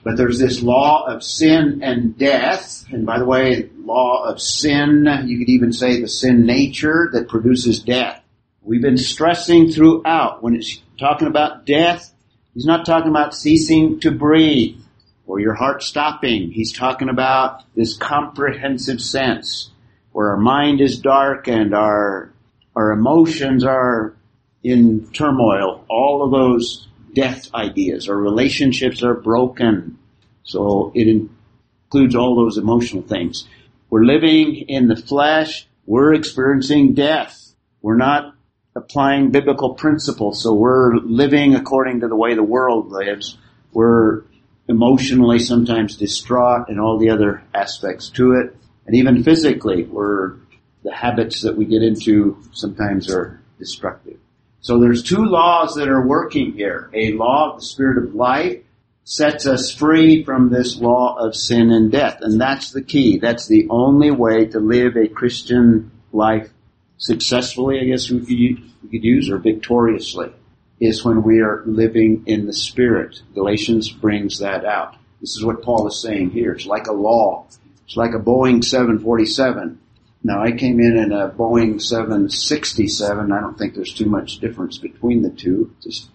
But 0.03 0.17
there's 0.17 0.39
this 0.39 0.61
law 0.61 1.05
of 1.07 1.23
sin 1.23 1.81
and 1.81 2.17
death. 2.17 2.85
And 2.91 3.05
by 3.05 3.17
the 3.17 3.25
way, 3.25 3.69
law 3.79 4.25
of 4.25 4.39
sin, 4.39 5.07
you 5.25 5.39
could 5.39 5.49
even 5.49 5.73
say 5.73 5.99
the 5.99 6.07
sin 6.07 6.45
nature 6.45 7.09
that 7.13 7.27
produces 7.27 7.81
death. 7.81 8.23
We've 8.61 8.81
been 8.81 8.97
stressing 8.97 9.71
throughout 9.71 10.43
when 10.43 10.55
it's 10.55 10.81
talking 10.99 11.27
about 11.27 11.65
death, 11.65 12.13
he's 12.53 12.65
not 12.65 12.85
talking 12.85 13.09
about 13.09 13.33
ceasing 13.33 13.99
to 14.01 14.11
breathe 14.11 14.79
or 15.25 15.39
your 15.39 15.55
heart 15.55 15.81
stopping. 15.81 16.51
He's 16.51 16.73
talking 16.73 17.09
about 17.09 17.63
this 17.73 17.97
comprehensive 17.97 19.01
sense 19.01 19.71
where 20.19 20.31
our 20.31 20.37
mind 20.37 20.81
is 20.81 20.99
dark 20.99 21.47
and 21.47 21.73
our, 21.73 22.29
our 22.75 22.91
emotions 22.91 23.63
are 23.63 24.17
in 24.61 25.09
turmoil. 25.13 25.85
All 25.89 26.25
of 26.25 26.31
those 26.31 26.89
death 27.13 27.47
ideas. 27.53 28.09
Our 28.09 28.17
relationships 28.17 29.01
are 29.01 29.13
broken. 29.13 29.97
So 30.43 30.91
it 30.93 31.07
includes 31.07 32.15
all 32.15 32.35
those 32.35 32.57
emotional 32.57 33.01
things. 33.01 33.47
We're 33.89 34.03
living 34.03 34.57
in 34.67 34.89
the 34.89 34.97
flesh. 34.97 35.65
We're 35.85 36.13
experiencing 36.13 36.95
death. 36.95 37.55
We're 37.81 37.95
not 37.95 38.35
applying 38.75 39.31
biblical 39.31 39.75
principles. 39.75 40.43
So 40.43 40.53
we're 40.53 40.97
living 40.97 41.55
according 41.55 42.01
to 42.01 42.09
the 42.09 42.17
way 42.17 42.35
the 42.35 42.43
world 42.43 42.91
lives. 42.91 43.37
We're 43.71 44.23
emotionally 44.67 45.39
sometimes 45.39 45.95
distraught 45.95 46.67
and 46.67 46.77
all 46.77 46.97
the 46.97 47.11
other 47.11 47.41
aspects 47.53 48.09
to 48.09 48.33
it. 48.33 48.57
And 48.89 48.95
even 48.95 49.23
physically, 49.23 49.83
we're, 49.83 50.37
the 50.83 50.91
habits 50.91 51.43
that 51.43 51.55
we 51.55 51.65
get 51.65 51.83
into 51.83 52.41
sometimes 52.53 53.07
are 53.13 53.39
destructive. 53.59 54.17
So 54.61 54.79
there's 54.79 55.03
two 55.03 55.25
laws 55.25 55.75
that 55.75 55.89
are 55.89 56.07
working 56.07 56.53
here. 56.53 56.89
A 56.95 57.11
law 57.11 57.51
of 57.51 57.59
the 57.59 57.65
spirit 57.67 58.03
of 58.03 58.15
life 58.15 58.63
sets 59.03 59.45
us 59.45 59.71
free 59.71 60.23
from 60.23 60.49
this 60.49 60.77
law 60.77 61.17
of 61.19 61.35
sin 61.35 61.69
and 61.69 61.91
death. 61.91 62.17
And 62.21 62.41
that's 62.41 62.71
the 62.71 62.81
key. 62.81 63.19
That's 63.19 63.47
the 63.47 63.67
only 63.69 64.09
way 64.09 64.47
to 64.47 64.59
live 64.59 64.97
a 64.97 65.07
Christian 65.07 65.91
life 66.11 66.49
successfully, 66.97 67.79
I 67.79 67.85
guess 67.85 68.09
we 68.09 68.21
could, 68.21 68.63
we 68.81 68.89
could 68.89 69.03
use, 69.03 69.29
or 69.29 69.37
victoriously, 69.37 70.31
is 70.79 71.05
when 71.05 71.21
we 71.21 71.41
are 71.41 71.61
living 71.67 72.23
in 72.25 72.47
the 72.47 72.53
Spirit. 72.53 73.21
Galatians 73.35 73.91
brings 73.91 74.39
that 74.39 74.65
out. 74.65 74.95
This 75.21 75.37
is 75.37 75.45
what 75.45 75.61
Paul 75.61 75.87
is 75.87 76.01
saying 76.01 76.31
here. 76.31 76.53
It's 76.53 76.65
like 76.65 76.87
a 76.87 76.91
law. 76.91 77.45
It's 77.89 77.97
like 77.97 78.13
a 78.13 78.19
Boeing 78.19 78.63
747. 78.63 79.79
Now 80.23 80.43
I 80.43 80.51
came 80.51 80.79
in 80.79 80.95
in 80.95 81.11
a 81.11 81.27
Boeing 81.27 81.81
767. 81.81 83.31
I 83.31 83.39
don't 83.41 83.57
think 83.57 83.73
there's 83.73 83.95
too 83.95 84.05
much 84.05 84.37
difference 84.37 84.77
between 84.77 85.23
the 85.23 85.31
two. 85.31 85.73
Just 85.81 86.11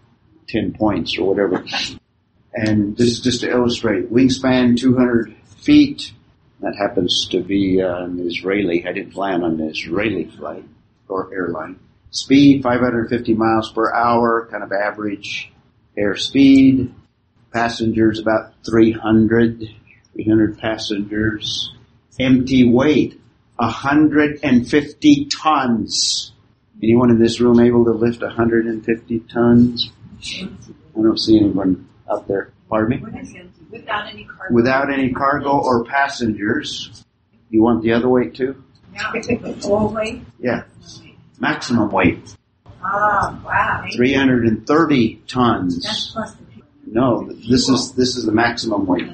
10 0.50 0.74
points 0.74 1.18
or 1.18 1.26
whatever. 1.26 1.64
And 2.52 2.96
this 2.96 3.08
is 3.08 3.20
just 3.20 3.40
to 3.40 3.50
illustrate. 3.50 4.12
Wingspan 4.12 4.78
200 4.78 5.34
feet. 5.62 6.12
That 6.60 6.76
happens 6.76 7.26
to 7.32 7.42
be 7.42 7.80
an 7.80 8.20
Israeli. 8.20 8.86
I 8.86 8.92
didn't 8.92 9.12
plan 9.12 9.42
on 9.42 9.60
an 9.60 9.68
Israeli 9.68 10.26
flight 10.26 10.64
or 11.08 11.34
airline. 11.34 11.80
Speed 12.12 12.62
550 12.62 13.34
miles 13.34 13.72
per 13.72 13.92
hour, 13.92 14.46
kind 14.48 14.62
of 14.62 14.70
average 14.70 15.52
airspeed. 15.98 16.92
Passengers 17.52 18.20
about 18.20 18.52
300, 18.64 19.68
300 20.14 20.58
passengers. 20.58 21.72
Empty 22.18 22.70
weight 22.70 23.20
150 23.56 25.24
tons. 25.26 26.32
Anyone 26.82 27.10
in 27.10 27.18
this 27.18 27.40
room 27.40 27.60
able 27.60 27.84
to 27.84 27.92
lift 27.92 28.22
150 28.22 29.20
tons? 29.32 29.90
I 30.40 30.48
don't 30.94 31.18
see 31.18 31.38
anyone 31.38 31.88
up 32.08 32.26
there. 32.26 32.52
Pardon 32.68 33.02
me? 33.02 33.22
Without 33.70 34.08
any 34.08 34.24
cargo. 34.24 34.54
Without 34.54 34.92
any 34.92 35.12
cargo 35.12 35.50
or 35.50 35.84
passengers. 35.84 37.04
You 37.50 37.62
want 37.62 37.82
the 37.82 37.92
other 37.92 38.08
weight 38.08 38.34
too? 38.34 38.62
The 38.92 39.56
full 39.60 39.92
weight? 39.92 40.22
Yeah. 40.38 40.64
Maximum 41.38 41.90
weight. 41.90 42.36
Oh, 42.84 43.42
wow. 43.44 43.84
330 43.94 45.22
tons. 45.26 46.10
plus 46.12 46.34
the 46.34 46.44
people. 46.44 46.68
No, 46.86 47.32
this 47.32 47.68
is, 47.68 47.92
this 47.92 48.16
is 48.16 48.24
the 48.24 48.32
maximum 48.32 48.86
weight. 48.86 49.08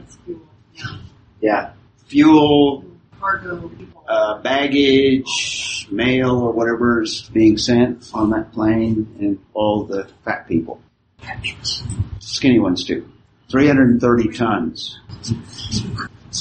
That's 1.41 1.49
fuel. 1.49 1.49
Yeah. 1.49 1.63
Yeah. 1.63 1.73
Fuel, 2.07 2.85
Cargo 3.21 3.71
uh, 4.09 4.39
baggage, 4.39 5.87
mail 5.91 6.41
or 6.41 6.53
whatever 6.53 7.03
is 7.03 7.31
being 7.33 7.59
sent 7.59 8.11
on 8.15 8.31
that 8.31 8.53
plane 8.53 9.17
and 9.21 9.39
all 9.55 9.85
the 9.85 10.09
fat 10.25 10.49
people. 10.49 10.81
Skinny 12.19 12.59
ones 12.59 12.85
too. 12.85 13.09
330 13.51 14.29
tons. 14.37 14.99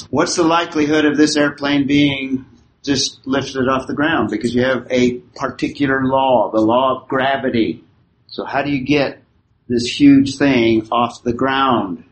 What's 0.10 0.36
the 0.36 0.44
likelihood 0.44 1.06
of 1.06 1.18
this 1.18 1.36
airplane 1.36 1.86
being 1.86 2.46
just 2.84 3.20
lifted 3.26 3.68
off 3.68 3.88
the 3.88 3.94
ground? 3.94 4.30
Because 4.30 4.56
you 4.56 4.64
have 4.64 4.88
a 4.90 5.20
particular 5.36 6.06
law, 6.06 6.52
the 6.52 6.62
law 6.62 7.02
of 7.02 7.08
gravity. 7.08 7.84
So 8.28 8.46
how 8.46 8.62
do 8.62 8.72
you 8.72 8.86
get 8.86 9.22
this 9.70 9.88
huge 9.88 10.38
thing 10.38 10.88
off 10.92 11.24
the 11.24 11.34
ground. 11.34 12.04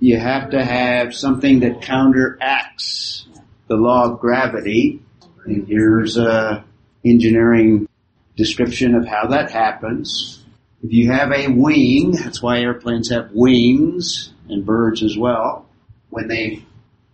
You 0.00 0.18
have 0.18 0.50
to 0.50 0.64
have 0.64 1.14
something 1.14 1.60
that 1.60 1.82
counteracts 1.82 3.26
the 3.68 3.76
law 3.76 4.12
of 4.12 4.20
gravity. 4.20 5.02
And 5.44 5.66
here's 5.66 6.16
a 6.16 6.64
engineering 7.04 7.88
description 8.36 8.94
of 8.94 9.06
how 9.06 9.28
that 9.28 9.50
happens. 9.50 10.44
If 10.82 10.92
you 10.92 11.12
have 11.12 11.30
a 11.32 11.48
wing, 11.48 12.12
that's 12.12 12.42
why 12.42 12.60
airplanes 12.60 13.10
have 13.10 13.30
wings 13.32 14.32
and 14.48 14.66
birds 14.66 15.02
as 15.02 15.16
well. 15.16 15.66
When 16.10 16.28
they, 16.28 16.64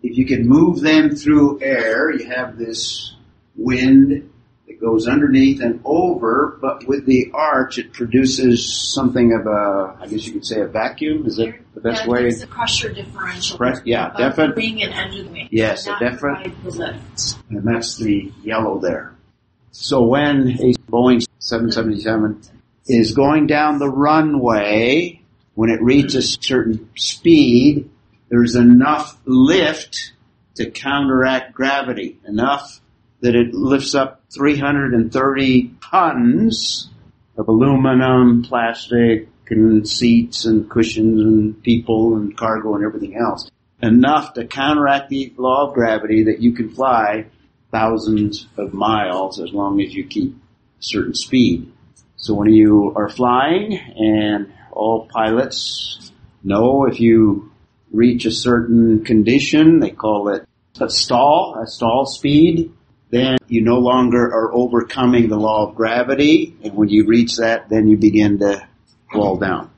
if 0.02 0.16
you 0.16 0.26
can 0.26 0.48
move 0.48 0.81
them 0.81 1.14
through 1.16 1.61
air, 1.62 2.11
you 2.11 2.31
have 2.31 2.57
this 2.57 3.14
wind 3.57 4.31
goes 4.81 5.07
underneath 5.09 5.61
and 5.61 5.81
over, 5.85 6.59
but 6.61 6.87
with 6.87 7.05
the 7.07 7.31
arch, 7.35 7.79
it 7.79 7.93
produces 7.93 8.93
something 8.95 9.33
of 9.33 9.47
a, 9.47 9.97
I 10.01 10.07
guess 10.09 10.27
you 10.27 10.33
could 10.33 10.47
say 10.47 10.61
a 10.61 10.67
vacuum. 10.67 11.27
Is 11.27 11.37
that 11.37 11.55
the 11.75 11.81
best 11.81 12.05
yeah, 12.05 12.11
way? 12.11 12.21
There's 12.23 12.43
a 12.43 12.47
pressure 12.47 12.93
differential. 12.93 13.57
Press- 13.59 13.83
yeah, 13.85 14.07
above 14.09 14.19
definite- 14.19 14.55
the 14.55 14.61
wing 14.61 14.83
and 14.83 14.95
under 14.95 15.23
the 15.25 15.31
wing. 15.31 15.49
Yes, 15.51 15.87
And 15.87 15.97
a 15.97 15.99
that 16.05 16.12
definite- 16.12 16.64
lift. 16.64 17.37
and 17.51 17.64
that's 17.64 17.97
the 17.97 18.33
yellow 18.43 18.79
there. 18.79 19.14
So 19.71 20.03
when 20.07 20.49
a 20.61 20.75
Boeing 20.91 21.25
777 21.41 22.41
is 22.87 23.12
going 23.12 23.47
down 23.47 23.79
the 23.79 23.91
runway, 23.91 25.21
when 25.55 25.71
it 25.71 25.83
reaches 25.83 26.37
a 26.37 26.43
certain 26.43 26.88
speed, 26.97 27.91
there's 28.29 28.55
enough 28.55 29.19
lift 29.25 30.12
to 30.55 30.71
counteract 30.71 31.55
gravity, 31.55 32.19
enough 32.27 32.81
that 33.20 33.35
it 33.35 33.54
lifts 33.54 33.94
up 33.94 34.22
330 34.33 35.74
tons 35.90 36.90
of 37.37 37.48
aluminum, 37.48 38.42
plastic, 38.42 39.28
and 39.50 39.88
seats 39.88 40.44
and 40.44 40.68
cushions 40.68 41.20
and 41.20 41.62
people 41.62 42.16
and 42.16 42.37
cargo 42.37 42.74
and 42.74 42.85
everything 42.85 43.16
else. 43.16 43.50
Enough 43.83 44.35
to 44.35 44.46
counteract 44.46 45.09
the 45.09 45.33
law 45.37 45.68
of 45.68 45.74
gravity 45.74 46.24
that 46.24 46.40
you 46.40 46.52
can 46.52 46.70
fly 46.70 47.26
thousands 47.70 48.46
of 48.57 48.74
miles 48.74 49.40
as 49.40 49.52
long 49.52 49.81
as 49.81 49.94
you 49.94 50.04
keep 50.04 50.35
a 50.35 50.37
certain 50.81 51.14
speed. 51.14 51.72
So 52.16 52.35
when 52.35 52.52
you 52.52 52.92
are 52.96 53.09
flying 53.09 53.74
and 53.74 54.52
all 54.72 55.09
pilots 55.09 56.12
know 56.42 56.87
if 56.87 57.00
you 57.00 57.52
reach 57.92 58.26
a 58.26 58.33
certain 58.33 59.04
condition, 59.04 59.81
they 59.81 59.90
call 59.90 60.28
it 60.28 60.46
a 60.81 60.90
stall, 60.90 61.59
a 61.62 61.66
stall 61.66 62.07
speed, 62.07 62.72
then 63.11 63.38
you 63.47 63.62
no 63.62 63.79
longer 63.79 64.23
are 64.25 64.53
overcoming 64.53 65.29
the 65.29 65.38
law 65.38 65.68
of 65.68 65.75
gravity, 65.75 66.57
and 66.62 66.75
when 66.75 66.88
you 66.88 67.07
reach 67.07 67.37
that, 67.37 67.68
then 67.68 67.88
you 67.88 67.97
begin 67.97 68.38
to 68.40 68.66
fall 69.12 69.37
down. 69.37 69.71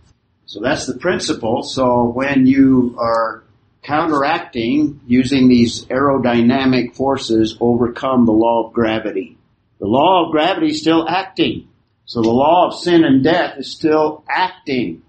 So 0.47 0.61
that's 0.61 0.87
the 0.87 0.99
principle. 0.99 1.62
So 1.62 2.11
when 2.11 2.47
you 2.47 2.97
are 2.99 3.45
counteracting 3.83 5.01
using 5.07 5.49
these 5.49 5.85
aerodynamic 5.87 6.95
forces 6.95 7.57
overcome 7.61 8.27
the 8.27 8.33
law 8.33 8.66
of 8.66 8.73
gravity. 8.73 9.38
The 9.79 9.87
law 9.87 10.27
of 10.27 10.33
gravity 10.33 10.69
is 10.69 10.81
still 10.81 11.09
acting. 11.09 11.69
So 12.05 12.21
the 12.21 12.31
law 12.31 12.66
of 12.66 12.79
sin 12.79 13.05
and 13.05 13.25
death 13.25 13.59
is 13.59 13.73
still 13.73 14.25
acting. 14.29 15.03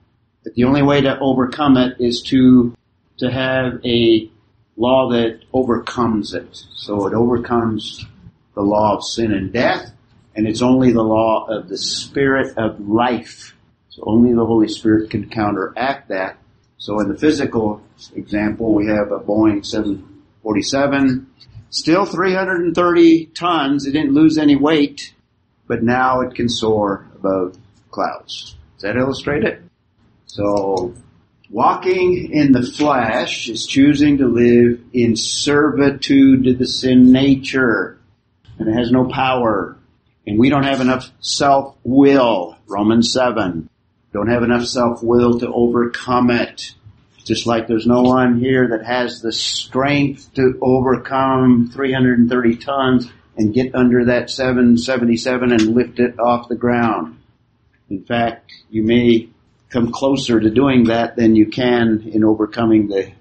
But 0.44 0.54
the 0.56 0.64
only 0.64 0.82
way 0.82 1.02
to 1.02 1.20
overcome 1.20 1.78
it 1.78 1.98
is 2.00 2.22
to, 2.24 2.76
to 3.18 3.32
have 3.32 3.84
a 3.86 4.31
law 4.82 5.10
that 5.12 5.42
overcomes 5.54 6.34
it. 6.34 6.64
So 6.74 7.06
it 7.06 7.14
overcomes 7.14 8.04
the 8.56 8.62
law 8.62 8.98
of 8.98 9.04
sin 9.04 9.32
and 9.32 9.54
death, 9.54 9.94
and 10.36 10.48
it's 10.48 10.62
only 10.62 10.92
the 10.92 11.04
law 11.04 11.46
of 11.48 11.70
the 11.70 11.78
spirit 11.78 12.58
of 12.58 12.80
life. 12.80 13.56
So 13.90 14.04
only 14.08 14.34
the 14.34 14.46
Holy 14.46 14.68
Spirit 14.68 15.12
can 15.12 15.30
counteract 15.30 16.10
that. 16.10 16.38
So 16.78 17.00
in 17.00 17.10
the 17.10 17.18
physical 17.18 17.84
example, 18.16 18.74
we 18.74 18.88
have 18.88 19.12
a 19.12 19.20
Boeing 19.20 19.64
747, 19.64 21.28
still 21.70 22.06
330 22.06 23.26
tons. 23.28 23.86
It 23.86 23.92
didn't 23.92 24.14
lose 24.14 24.40
any 24.40 24.56
weight, 24.56 25.14
but 25.68 25.84
now 25.84 26.22
it 26.22 26.34
can 26.34 26.50
soar 26.50 27.08
above 27.16 27.56
clouds. 27.92 28.56
Does 28.78 28.82
that 28.82 28.98
illustrate 28.98 29.44
it? 29.44 29.62
So 30.26 30.96
walking 31.52 32.32
in 32.32 32.52
the 32.52 32.64
flesh 32.64 33.50
is 33.50 33.68
choosing 33.68 34.18
to 34.18 34.28
live 34.28 34.82
in 34.94 35.16
servitude 35.16 36.46
to 36.46 36.54
the 36.54 36.66
sin 36.66 37.12
nature, 37.12 38.00
and 38.58 38.68
it 38.68 38.74
has 38.74 38.92
no 38.92 39.06
power. 39.06 39.78
And 40.26 40.40
we 40.40 40.50
don't 40.50 40.64
have 40.64 40.82
enough 40.82 41.12
self-will, 41.20 42.58
Romans 42.68 43.12
7 43.12 43.70
don't 44.14 44.28
have 44.28 44.44
enough 44.44 44.66
self-will 44.66 45.40
to 45.40 45.52
overcome 45.52 46.30
it. 46.32 46.74
Just 47.24 47.46
like 47.46 47.68
there's 47.68 47.88
no 47.88 48.02
one 48.02 48.40
here 48.40 48.70
that 48.70 48.86
has 48.86 49.22
the 49.22 49.32
strength 49.32 50.34
to 50.34 50.58
overcome 50.62 51.70
330 51.74 52.56
tons 52.58 53.10
and 53.38 53.54
get 53.54 53.76
under 53.76 54.06
that 54.06 54.30
777 54.30 55.52
and 55.52 55.76
lift 55.76 56.00
it 56.00 56.20
off 56.20 56.50
the 56.50 56.56
ground. 56.56 57.20
In 57.90 58.04
fact, 58.04 58.52
you 58.70 58.84
may 58.84 59.30
come 59.72 59.92
closer 59.92 60.40
to 60.40 60.50
doing 60.50 60.86
that 60.86 61.16
than 61.16 61.36
you 61.36 61.48
can 61.48 62.10
in 62.12 62.24
overcoming 62.24 62.88
the 62.88 63.12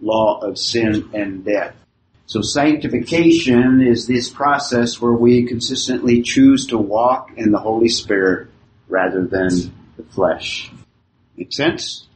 law 0.00 0.40
of 0.40 0.58
sin 0.58 1.10
and 1.12 1.44
death. 1.44 1.74
So 2.26 2.42
sanctification 2.42 3.82
is 3.82 4.06
this 4.06 4.30
process 4.30 5.00
where 5.00 5.12
we 5.12 5.46
consistently 5.46 6.22
choose 6.22 6.66
to 6.68 6.78
walk 6.78 7.32
in 7.36 7.50
the 7.50 7.58
Holy 7.58 7.88
Spirit 7.88 8.48
rather 8.88 9.26
than 9.26 9.48
the 9.96 10.04
flesh. 10.10 10.70
Make 11.36 11.52
sense? 11.52 12.06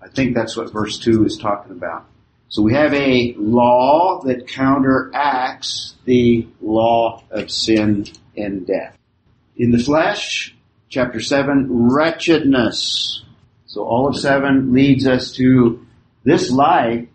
I 0.00 0.08
think 0.08 0.34
that's 0.34 0.56
what 0.56 0.72
verse 0.72 0.98
2 0.98 1.24
is 1.24 1.36
talking 1.36 1.72
about. 1.72 2.06
So 2.48 2.62
we 2.62 2.74
have 2.74 2.94
a 2.94 3.34
law 3.36 4.20
that 4.24 4.46
counteracts 4.46 5.96
the 6.04 6.46
law 6.60 7.24
of 7.30 7.50
sin 7.50 8.06
and 8.36 8.66
death. 8.66 8.96
In 9.56 9.72
the 9.72 9.78
flesh, 9.78 10.54
chapter 10.94 11.18
7, 11.18 11.66
wretchedness. 11.90 13.24
So 13.66 13.82
all 13.82 14.06
of 14.06 14.16
7 14.16 14.72
leads 14.72 15.08
us 15.08 15.32
to 15.32 15.84
this 16.22 16.52
life 16.52 17.08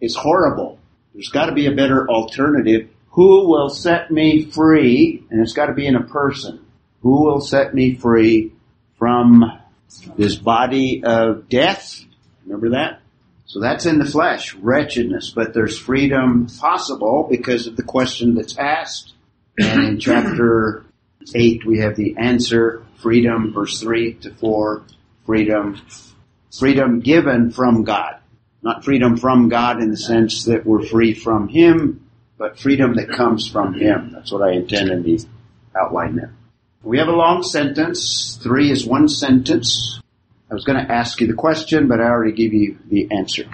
is 0.00 0.14
horrible. 0.14 0.78
There's 1.12 1.30
got 1.30 1.46
to 1.46 1.52
be 1.52 1.66
a 1.66 1.74
better 1.74 2.08
alternative. 2.08 2.88
Who 3.10 3.48
will 3.48 3.70
set 3.70 4.12
me 4.12 4.44
free? 4.44 5.24
And 5.30 5.40
it's 5.40 5.52
got 5.52 5.66
to 5.66 5.72
be 5.72 5.84
in 5.84 5.96
a 5.96 6.04
person. 6.04 6.64
Who 7.02 7.24
will 7.24 7.40
set 7.40 7.74
me 7.74 7.96
free 7.96 8.52
from 9.00 9.60
this 10.16 10.36
body 10.36 11.02
of 11.04 11.48
death? 11.48 12.04
Remember 12.44 12.70
that? 12.70 13.00
So 13.46 13.60
that's 13.60 13.84
in 13.84 13.98
the 13.98 14.04
flesh, 14.04 14.54
wretchedness, 14.54 15.30
but 15.30 15.54
there's 15.54 15.76
freedom 15.76 16.46
possible 16.60 17.26
because 17.28 17.66
of 17.66 17.76
the 17.76 17.82
question 17.82 18.36
that's 18.36 18.56
asked. 18.56 19.12
And 19.58 19.84
in 19.84 19.98
chapter 19.98 20.84
8 21.34 21.66
we 21.66 21.78
have 21.78 21.96
the 21.96 22.16
answer, 22.16 22.84
freedom, 22.96 23.52
verse 23.52 23.80
3 23.80 24.14
to 24.14 24.34
4, 24.34 24.82
freedom, 25.26 25.80
freedom 26.56 27.00
given 27.00 27.50
from 27.50 27.84
God. 27.84 28.16
Not 28.62 28.84
freedom 28.84 29.16
from 29.16 29.48
God 29.48 29.82
in 29.82 29.90
the 29.90 29.96
sense 29.96 30.44
that 30.44 30.64
we're 30.64 30.86
free 30.86 31.12
from 31.12 31.48
Him, 31.48 32.08
but 32.38 32.58
freedom 32.58 32.94
that 32.96 33.10
comes 33.10 33.48
from 33.48 33.74
Him. 33.74 34.12
That's 34.12 34.32
what 34.32 34.42
I 34.42 34.52
intend 34.52 34.90
in 34.90 35.02
the 35.02 35.24
outline 35.78 36.16
there. 36.16 36.32
We 36.82 36.98
have 36.98 37.08
a 37.08 37.12
long 37.12 37.42
sentence. 37.42 38.38
Three 38.42 38.70
is 38.70 38.86
one 38.86 39.08
sentence. 39.08 40.00
I 40.50 40.54
was 40.54 40.64
going 40.64 40.84
to 40.84 40.92
ask 40.92 41.20
you 41.20 41.26
the 41.26 41.34
question, 41.34 41.88
but 41.88 42.00
I 42.00 42.04
already 42.04 42.32
gave 42.32 42.52
you 42.52 42.78
the 42.88 43.08
answer. 43.10 43.44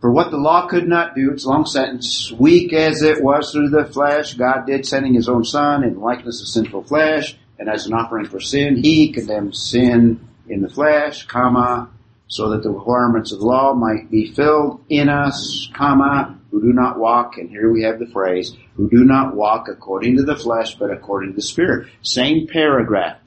For 0.00 0.10
what 0.10 0.30
the 0.30 0.36
law 0.36 0.66
could 0.66 0.86
not 0.86 1.14
do, 1.14 1.32
it's 1.32 1.44
a 1.44 1.48
long 1.48 1.66
sentence, 1.66 2.30
weak 2.32 2.72
as 2.72 3.02
it 3.02 3.22
was 3.22 3.52
through 3.52 3.70
the 3.70 3.84
flesh, 3.84 4.34
God 4.34 4.66
did 4.66 4.86
sending 4.86 5.14
his 5.14 5.28
own 5.28 5.44
son 5.44 5.84
in 5.84 6.00
likeness 6.00 6.40
of 6.42 6.48
sinful 6.48 6.84
flesh, 6.84 7.36
and 7.58 7.68
as 7.68 7.86
an 7.86 7.94
offering 7.94 8.26
for 8.26 8.40
sin, 8.40 8.82
he 8.82 9.12
condemned 9.12 9.56
sin 9.56 10.28
in 10.48 10.62
the 10.62 10.68
flesh, 10.68 11.26
comma, 11.26 11.90
so 12.28 12.50
that 12.50 12.62
the 12.62 12.70
requirements 12.70 13.32
of 13.32 13.38
the 13.38 13.46
law 13.46 13.72
might 13.74 14.10
be 14.10 14.32
filled 14.32 14.84
in 14.88 15.08
us, 15.08 15.68
comma, 15.74 16.38
who 16.50 16.60
do 16.60 16.72
not 16.72 16.98
walk, 16.98 17.38
and 17.38 17.48
here 17.50 17.70
we 17.70 17.82
have 17.82 17.98
the 17.98 18.06
phrase, 18.06 18.56
who 18.76 18.88
do 18.88 19.04
not 19.04 19.34
walk 19.34 19.68
according 19.68 20.16
to 20.16 20.22
the 20.22 20.36
flesh, 20.36 20.74
but 20.74 20.90
according 20.90 21.30
to 21.30 21.36
the 21.36 21.42
Spirit. 21.42 21.88
Same 22.02 22.46
paragraph. 22.46 23.18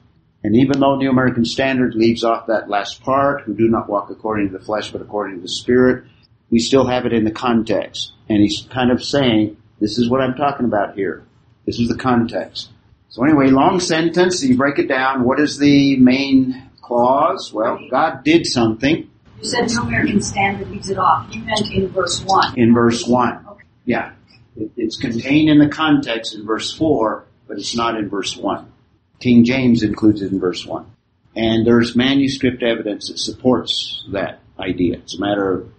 And 0.42 0.56
even 0.56 0.80
though 0.80 0.96
New 0.96 1.10
American 1.10 1.44
Standard 1.44 1.94
leaves 1.94 2.24
off 2.24 2.46
that 2.46 2.68
last 2.68 3.02
part, 3.02 3.42
who 3.42 3.54
do 3.54 3.68
not 3.68 3.88
walk 3.88 4.10
according 4.10 4.50
to 4.50 4.58
the 4.58 4.64
flesh, 4.64 4.90
but 4.90 5.02
according 5.02 5.36
to 5.36 5.42
the 5.42 5.48
Spirit, 5.48 6.04
we 6.50 6.58
still 6.58 6.86
have 6.86 7.06
it 7.06 7.12
in 7.12 7.24
the 7.24 7.30
context. 7.30 8.12
And 8.28 8.38
he's 8.38 8.66
kind 8.70 8.90
of 8.90 9.04
saying, 9.04 9.56
this 9.80 9.98
is 9.98 10.10
what 10.10 10.20
I'm 10.20 10.34
talking 10.34 10.66
about 10.66 10.94
here. 10.94 11.24
This 11.66 11.78
is 11.78 11.88
the 11.88 11.96
context. 11.96 12.70
So 13.10 13.24
anyway, 13.24 13.48
long 13.48 13.80
sentence, 13.80 14.42
you 14.44 14.56
break 14.56 14.78
it 14.78 14.86
down. 14.86 15.24
What 15.24 15.40
is 15.40 15.58
the 15.58 15.96
main 15.96 16.70
clause? 16.80 17.52
Well, 17.52 17.80
God 17.90 18.22
did 18.22 18.46
something 18.46 19.10
You 19.40 19.44
said 19.44 19.68
New 19.68 19.82
American 19.82 20.22
Standard 20.22 20.70
leaves 20.70 20.90
it 20.90 20.96
off. 20.96 21.34
You 21.34 21.42
meant 21.42 21.72
in 21.72 21.88
verse 21.88 22.22
1. 22.24 22.54
in 22.56 22.72
verse 22.72 23.04
1. 23.04 23.46
Okay. 23.48 23.64
Yeah. 23.84 24.12
It, 24.56 24.70
it's 24.76 24.96
contained 24.96 25.50
in 25.50 25.58
the 25.58 25.68
context 25.68 26.36
in 26.36 26.46
verse 26.46 26.72
4, 26.72 27.24
but 27.48 27.58
it's 27.58 27.74
not 27.74 27.96
in 27.96 28.08
verse 28.08 28.36
1. 28.36 28.72
King 29.18 29.44
James 29.44 29.82
includes 29.82 30.22
it 30.22 30.30
in 30.30 30.38
verse 30.38 30.64
1. 30.64 30.86
And 31.34 31.66
there's 31.66 31.96
manuscript 31.96 32.62
evidence 32.62 33.08
that 33.08 33.18
supports 33.18 34.04
that 34.12 34.38
idea. 34.56 34.98
It's 34.98 35.16
a 35.16 35.20
matter 35.20 35.52
of 35.52 35.72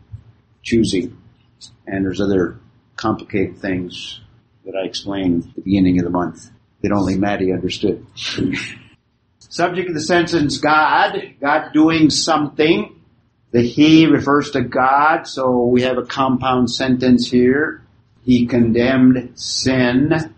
choosing. 0.63 1.17
And 1.87 2.03
there's 2.03 2.19
other 2.19 2.59
complicated 2.97 3.59
things 3.59 4.19
that 4.65 4.75
I 4.75 4.85
explained 4.85 5.45
at 5.47 5.55
the 5.55 5.61
beginning 5.61 5.97
of 5.97 6.03
the 6.03 6.11
month 6.11 6.51
that 6.81 6.91
only 6.91 7.17
Maddie 7.17 7.51
understood. 7.51 8.05
Subject 9.39 9.89
of 9.89 9.95
the 9.95 10.01
sentence 10.01 10.57
God, 10.57 11.17
God 11.39 11.73
doing 11.73 12.09
something. 12.09 12.95
The 13.51 13.61
He 13.61 14.05
refers 14.05 14.51
to 14.51 14.61
God, 14.61 15.23
so 15.23 15.65
we 15.65 15.81
have 15.81 15.97
a 15.97 16.05
compound 16.05 16.71
sentence 16.71 17.29
here. 17.29 17.83
He 18.23 18.45
condemned 18.45 19.31
sin 19.35 20.33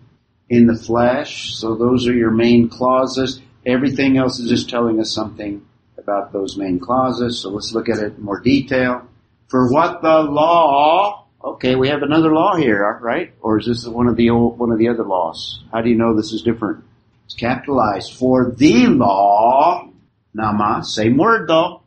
in 0.48 0.66
the 0.66 0.74
flesh, 0.74 1.54
so 1.54 1.74
those 1.76 2.08
are 2.08 2.14
your 2.14 2.30
main 2.30 2.68
clauses. 2.68 3.40
Everything 3.64 4.18
else 4.18 4.38
is 4.38 4.48
just 4.48 4.68
telling 4.68 5.00
us 5.00 5.14
something 5.14 5.64
about 5.96 6.32
those 6.32 6.56
main 6.56 6.78
clauses, 6.80 7.40
so 7.40 7.50
let's 7.50 7.72
look 7.72 7.88
at 7.88 7.98
it 7.98 8.16
in 8.16 8.22
more 8.22 8.40
detail. 8.40 9.06
For 9.48 9.70
what 9.70 10.02
the 10.02 10.20
law, 10.22 11.23
okay, 11.44 11.74
we 11.74 11.88
have 11.88 12.02
another 12.02 12.32
law 12.32 12.56
here, 12.56 12.98
right? 13.02 13.32
Or 13.40 13.58
is 13.58 13.66
this 13.66 13.86
one 13.86 14.08
of 14.08 14.16
the 14.16 14.30
old, 14.30 14.58
one 14.58 14.72
of 14.72 14.78
the 14.78 14.88
other 14.88 15.04
laws? 15.04 15.62
How 15.72 15.82
do 15.82 15.90
you 15.90 15.96
know 15.96 16.16
this 16.16 16.32
is 16.32 16.42
different? 16.42 16.84
It's 17.26 17.34
capitalized. 17.34 18.14
For 18.14 18.50
the 18.50 18.86
law, 18.86 19.88
nomos, 20.32 20.94
same 20.94 21.16
word 21.16 21.48
though, 21.48 21.82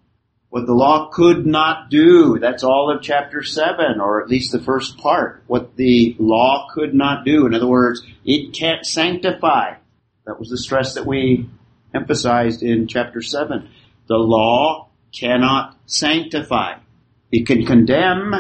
what 0.49 0.65
the 0.65 0.73
law 0.73 1.09
could 1.11 1.45
not 1.45 1.89
do. 1.89 2.39
That's 2.39 2.63
all 2.63 2.89
of 2.89 3.01
chapter 3.01 3.43
7, 3.43 3.99
or 3.99 4.21
at 4.21 4.29
least 4.29 4.51
the 4.51 4.61
first 4.61 4.97
part. 4.97 5.43
What 5.47 5.75
the 5.75 6.15
law 6.19 6.67
could 6.73 6.93
not 6.93 7.25
do. 7.25 7.45
In 7.45 7.53
other 7.53 7.67
words, 7.67 8.01
it 8.23 8.53
can't 8.53 8.85
sanctify. 8.85 9.73
That 10.25 10.39
was 10.39 10.49
the 10.49 10.57
stress 10.57 10.93
that 10.93 11.05
we 11.05 11.49
emphasized 11.93 12.63
in 12.63 12.87
chapter 12.87 13.21
7. 13.21 13.69
The 14.07 14.15
law 14.15 14.89
cannot 15.11 15.77
sanctify. 15.85 16.79
It 17.31 17.45
can 17.45 17.65
condemn, 17.65 18.33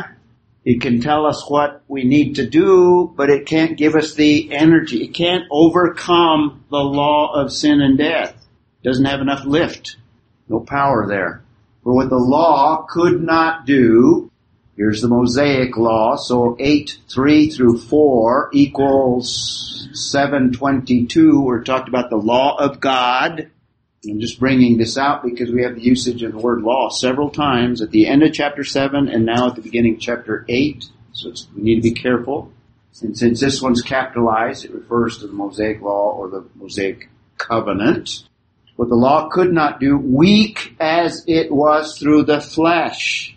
it 0.69 0.81
can 0.81 0.99
tell 0.99 1.25
us 1.25 1.49
what 1.49 1.81
we 1.87 2.03
need 2.03 2.35
to 2.35 2.45
do, 2.45 3.13
but 3.15 3.29
it 3.29 3.45
can't 3.45 3.77
give 3.77 3.95
us 3.95 4.15
the 4.15 4.51
energy. 4.51 5.01
It 5.01 5.13
can't 5.13 5.45
overcome 5.49 6.65
the 6.69 6.83
law 6.83 7.31
of 7.35 7.53
sin 7.53 7.79
and 7.79 7.97
death. 7.97 8.31
It 8.83 8.89
doesn't 8.89 9.05
have 9.05 9.21
enough 9.21 9.45
lift. 9.45 9.95
No 10.49 10.59
power 10.59 11.07
there. 11.07 11.41
For 11.85 11.93
what 11.93 12.09
the 12.09 12.17
law 12.17 12.85
could 12.89 13.23
not 13.23 13.65
do, 13.65 14.29
here's 14.75 15.01
the 15.01 15.07
Mosaic 15.07 15.77
law, 15.77 16.17
so 16.17 16.57
8, 16.59 16.97
3 17.07 17.49
through 17.49 17.79
4 17.79 18.49
equals 18.51 19.87
722. 19.93 21.43
We're 21.43 21.63
talked 21.63 21.87
about 21.87 22.09
the 22.09 22.17
law 22.17 22.57
of 22.57 22.81
God. 22.81 23.51
I'm 24.07 24.19
just 24.19 24.39
bringing 24.39 24.77
this 24.77 24.97
out 24.97 25.23
because 25.23 25.51
we 25.51 25.63
have 25.63 25.75
the 25.75 25.81
usage 25.81 26.23
of 26.23 26.31
the 26.31 26.37
word 26.37 26.61
law 26.61 26.89
several 26.89 27.29
times 27.29 27.81
at 27.81 27.91
the 27.91 28.07
end 28.07 28.23
of 28.23 28.33
chapter 28.33 28.63
7 28.63 29.07
and 29.07 29.25
now 29.25 29.47
at 29.47 29.55
the 29.55 29.61
beginning 29.61 29.95
of 29.95 29.99
chapter 29.99 30.45
8. 30.47 30.85
So 31.13 31.33
we 31.55 31.63
need 31.63 31.75
to 31.75 31.81
be 31.81 31.93
careful. 31.93 32.51
And 33.01 33.17
since 33.17 33.39
this 33.39 33.61
one's 33.61 33.81
capitalized, 33.81 34.65
it 34.65 34.73
refers 34.73 35.19
to 35.19 35.27
the 35.27 35.33
Mosaic 35.33 35.81
law 35.81 36.11
or 36.11 36.29
the 36.29 36.45
Mosaic 36.55 37.09
covenant 37.37 38.27
what 38.77 38.89
the 38.89 38.95
law 38.95 39.27
could 39.27 39.51
not 39.51 39.79
do, 39.79 39.97
weak 39.97 40.75
as 40.79 41.23
it 41.27 41.51
was 41.51 41.97
through 41.97 42.23
the 42.23 42.39
flesh. 42.39 43.35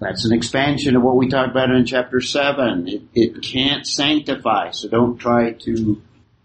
That's 0.00 0.24
an 0.24 0.32
expansion 0.32 0.94
of 0.94 1.02
what 1.02 1.16
we 1.16 1.28
talked 1.28 1.50
about 1.50 1.70
in 1.70 1.84
chapter 1.84 2.20
7. 2.20 2.86
It, 2.86 3.02
it 3.14 3.42
can't 3.42 3.84
sanctify, 3.84 4.70
so 4.70 4.88
don't 4.88 5.18
try 5.18 5.52
to 5.64 6.00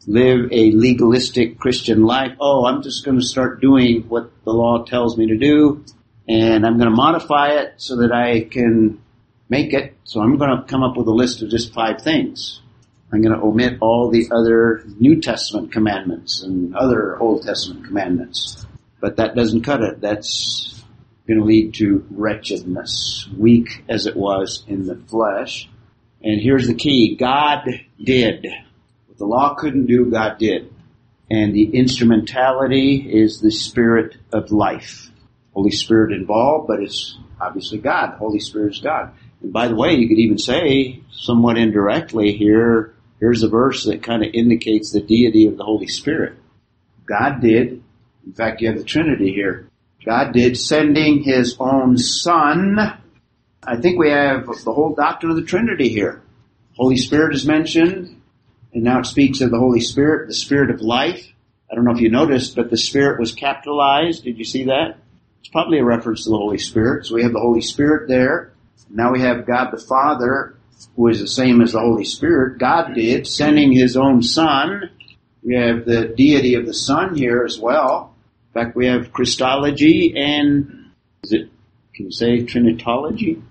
live 0.08 0.52
a 0.52 0.72
legalistic 0.72 1.60
Christian 1.60 2.04
life. 2.04 2.34
Oh, 2.40 2.66
I'm 2.66 2.82
just 2.82 3.06
going 3.06 3.20
to 3.20 3.26
start 3.26 3.62
doing 3.62 4.04
what 4.10 4.32
the 4.44 4.52
law 4.52 4.84
tells 4.84 5.18
me 5.18 5.28
to 5.28 5.38
do, 5.38 5.84
and 6.28 6.66
I'm 6.66 6.78
going 6.78 6.90
to 6.90 6.96
modify 6.96 7.60
it 7.60 7.76
so 7.78 7.98
that 7.98 8.12
I 8.12 8.42
can 8.42 9.02
make 9.50 9.74
it. 9.74 9.96
So 10.04 10.22
I'm 10.22 10.38
going 10.38 10.50
to 10.50 10.64
come 10.68 10.84
up 10.84 10.98
with 10.98 11.08
a 11.08 11.12
list 11.12 11.42
of 11.42 11.50
just 11.50 11.74
five 11.74 12.02
things. 12.02 12.62
I'm 13.12 13.22
going 13.22 13.38
to 13.38 13.44
omit 13.46 13.78
all 13.80 14.10
the 14.10 14.28
other 14.32 14.84
New 15.00 15.22
Testament 15.22 15.72
commandments 15.72 16.42
and 16.42 16.76
other 16.76 17.20
Old 17.20 17.44
Testament 17.44 17.86
commandments. 17.86 18.66
But 19.00 19.18
that 19.18 19.36
doesn't 19.36 19.62
cut 19.62 19.82
it. 19.82 20.02
That's 20.02 20.84
going 21.28 21.40
to 21.40 21.46
lead 21.46 21.76
to 21.76 22.06
wretchedness, 22.10 23.30
weak 23.38 23.84
as 23.88 24.08
it 24.08 24.16
was 24.16 24.64
in 24.68 24.88
the 24.88 24.96
flesh. 24.96 25.70
And 26.24 26.42
here's 26.42 26.68
the 26.68 26.74
key. 26.74 27.16
God 27.16 27.70
did. 28.02 28.48
The 29.24 29.30
law 29.30 29.54
couldn't 29.54 29.86
do, 29.86 30.12
God 30.12 30.38
did. 30.38 30.74
And 31.32 31.56
the 31.56 31.64
instrumentality 31.64 32.96
is 33.10 33.40
the 33.40 33.52
Spirit 33.52 34.18
of 34.34 34.52
life. 34.52 35.10
Holy 35.54 35.72
Spirit 35.72 36.12
involved, 36.12 36.68
but 36.68 36.82
it's 36.82 37.18
obviously 37.40 37.78
God. 37.78 38.18
Holy 38.18 38.42
Spirit 38.42 38.74
is 38.74 38.82
God. 38.82 39.14
And 39.42 39.54
by 39.54 39.70
the 39.70 39.78
way, 39.78 39.94
you 39.94 40.10
could 40.10 40.20
even 40.20 40.38
say 40.38 41.00
somewhat 41.10 41.58
indirectly 41.58 42.34
here, 42.34 42.96
Here's 43.22 43.44
a 43.44 43.48
verse 43.48 43.86
that 43.86 44.04
kind 44.04 44.26
of 44.26 44.34
indicates 44.34 44.92
the 44.92 45.00
deity 45.00 45.48
of 45.48 45.56
the 45.56 45.64
Holy 45.64 45.88
Spirit. 45.88 46.34
God 47.06 47.40
did, 47.40 47.82
in 48.26 48.34
fact, 48.34 48.60
you 48.60 48.68
have 48.68 48.78
the 48.78 48.84
Trinity 48.84 49.32
here. 49.32 49.70
God 50.06 50.34
did 50.34 50.58
sending 50.58 51.24
His 51.24 51.56
own 51.62 51.98
Son. 51.98 52.78
I 53.66 53.78
think 53.78 53.98
we 53.98 54.10
have 54.10 54.48
the 54.48 54.74
whole 54.74 54.94
doctrine 54.94 55.32
of 55.32 55.38
the 55.38 55.46
Trinity 55.46 55.88
here. 55.88 56.22
Holy 56.76 56.98
Spirit 56.98 57.34
is 57.34 57.48
mentioned, 57.48 58.20
and 58.74 58.84
now 58.84 59.00
it 59.00 59.06
speaks 59.06 59.42
of 59.42 59.52
the 59.52 59.60
Holy 59.60 59.82
Spirit, 59.82 60.28
the 60.28 60.34
Spirit 60.34 60.72
of 60.72 60.82
life. 60.82 61.32
I 61.72 61.76
don't 61.76 61.86
know 61.86 61.94
if 61.94 62.02
you 62.02 62.10
noticed, 62.10 62.56
but 62.56 62.70
the 62.70 62.78
Spirit 62.78 63.20
was 63.20 63.34
capitalized. 63.34 64.24
Did 64.24 64.38
you 64.38 64.46
see 64.46 64.66
that? 64.66 64.98
It's 65.40 65.50
probably 65.50 65.80
a 65.80 65.84
reference 65.84 66.24
to 66.24 66.30
the 66.30 66.38
Holy 66.38 66.58
Spirit. 66.58 67.06
So 67.06 67.16
we 67.16 67.24
have 67.24 67.34
the 67.34 67.40
Holy 67.40 67.62
Spirit 67.62 68.08
there. 68.08 68.54
Now 68.90 69.12
we 69.12 69.22
have 69.22 69.46
God 69.46 69.72
the 69.72 69.78
Father 69.78 70.56
who 70.96 71.08
is 71.08 71.20
the 71.20 71.28
same 71.28 71.62
as 71.62 71.74
the 71.74 71.80
Holy 71.80 72.06
Spirit, 72.06 72.60
God 72.60 72.94
did, 72.94 73.28
sending 73.28 73.72
His 73.72 73.98
own 73.98 74.22
Son. 74.22 74.90
We 75.42 75.56
have 75.56 75.86
the 75.86 76.08
deity 76.08 76.56
of 76.56 76.66
the 76.66 76.74
Son 76.74 77.16
here 77.16 77.44
as 77.44 77.60
well. 77.60 78.16
In 78.54 78.62
fact, 78.62 78.76
we 78.76 78.88
have 78.88 79.12
Christology 79.12 80.14
and, 80.16 80.92
is 81.24 81.34
it, 81.34 81.50
can 81.94 82.06
you 82.06 82.12
say 82.12 82.44
Trinitology? 82.44 83.42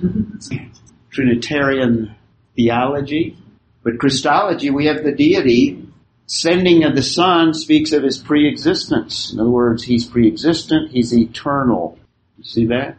Trinitarian 1.10 2.14
theology. 2.54 3.36
But 3.82 3.98
Christology, 3.98 4.70
we 4.70 4.86
have 4.86 5.04
the 5.04 5.12
deity. 5.12 5.86
Sending 6.26 6.84
of 6.84 6.94
the 6.94 7.02
Son 7.02 7.54
speaks 7.54 7.92
of 7.92 8.02
His 8.02 8.18
pre-existence. 8.18 9.32
In 9.32 9.40
other 9.40 9.50
words, 9.50 9.84
He's 9.84 10.06
pre-existent, 10.06 10.92
He's 10.92 11.14
eternal. 11.14 11.98
You 12.38 12.44
see 12.44 12.66
that? 12.66 12.98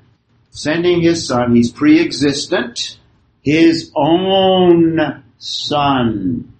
Sending 0.49 1.01
His 1.01 1.27
Son, 1.27 1.55
He's 1.55 1.71
pre-existent 1.71 2.97
his 3.41 3.91
own 3.95 5.23
son. 5.39 6.53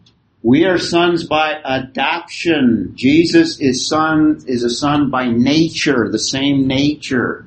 We 0.44 0.66
are 0.66 0.80
sons 0.80 1.24
by 1.24 1.60
adoption. 1.64 2.94
Jesus 2.96 3.60
is 3.60 3.88
son, 3.88 4.44
is 4.48 4.64
a 4.64 4.70
son 4.70 5.12
by 5.12 5.28
nature, 5.28 6.10
the 6.12 6.20
same 6.20 6.68
nature. 6.68 7.46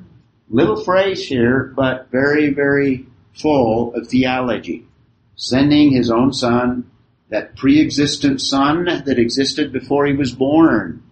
Little 0.48 0.84
phrase 0.84 1.26
here, 1.26 1.72
but 1.74 2.08
very, 2.12 2.54
very 2.54 3.06
full 3.34 3.92
of 3.94 4.06
theology. 4.06 4.86
Sending 5.36 5.90
his 5.90 6.10
own 6.10 6.32
son, 6.32 6.90
that 7.28 7.56
pre-existent 7.56 8.40
son 8.40 8.84
that 8.84 9.18
existed 9.18 9.72
before 9.72 10.06
he 10.06 10.12
was 10.12 10.32
born. 10.32 11.02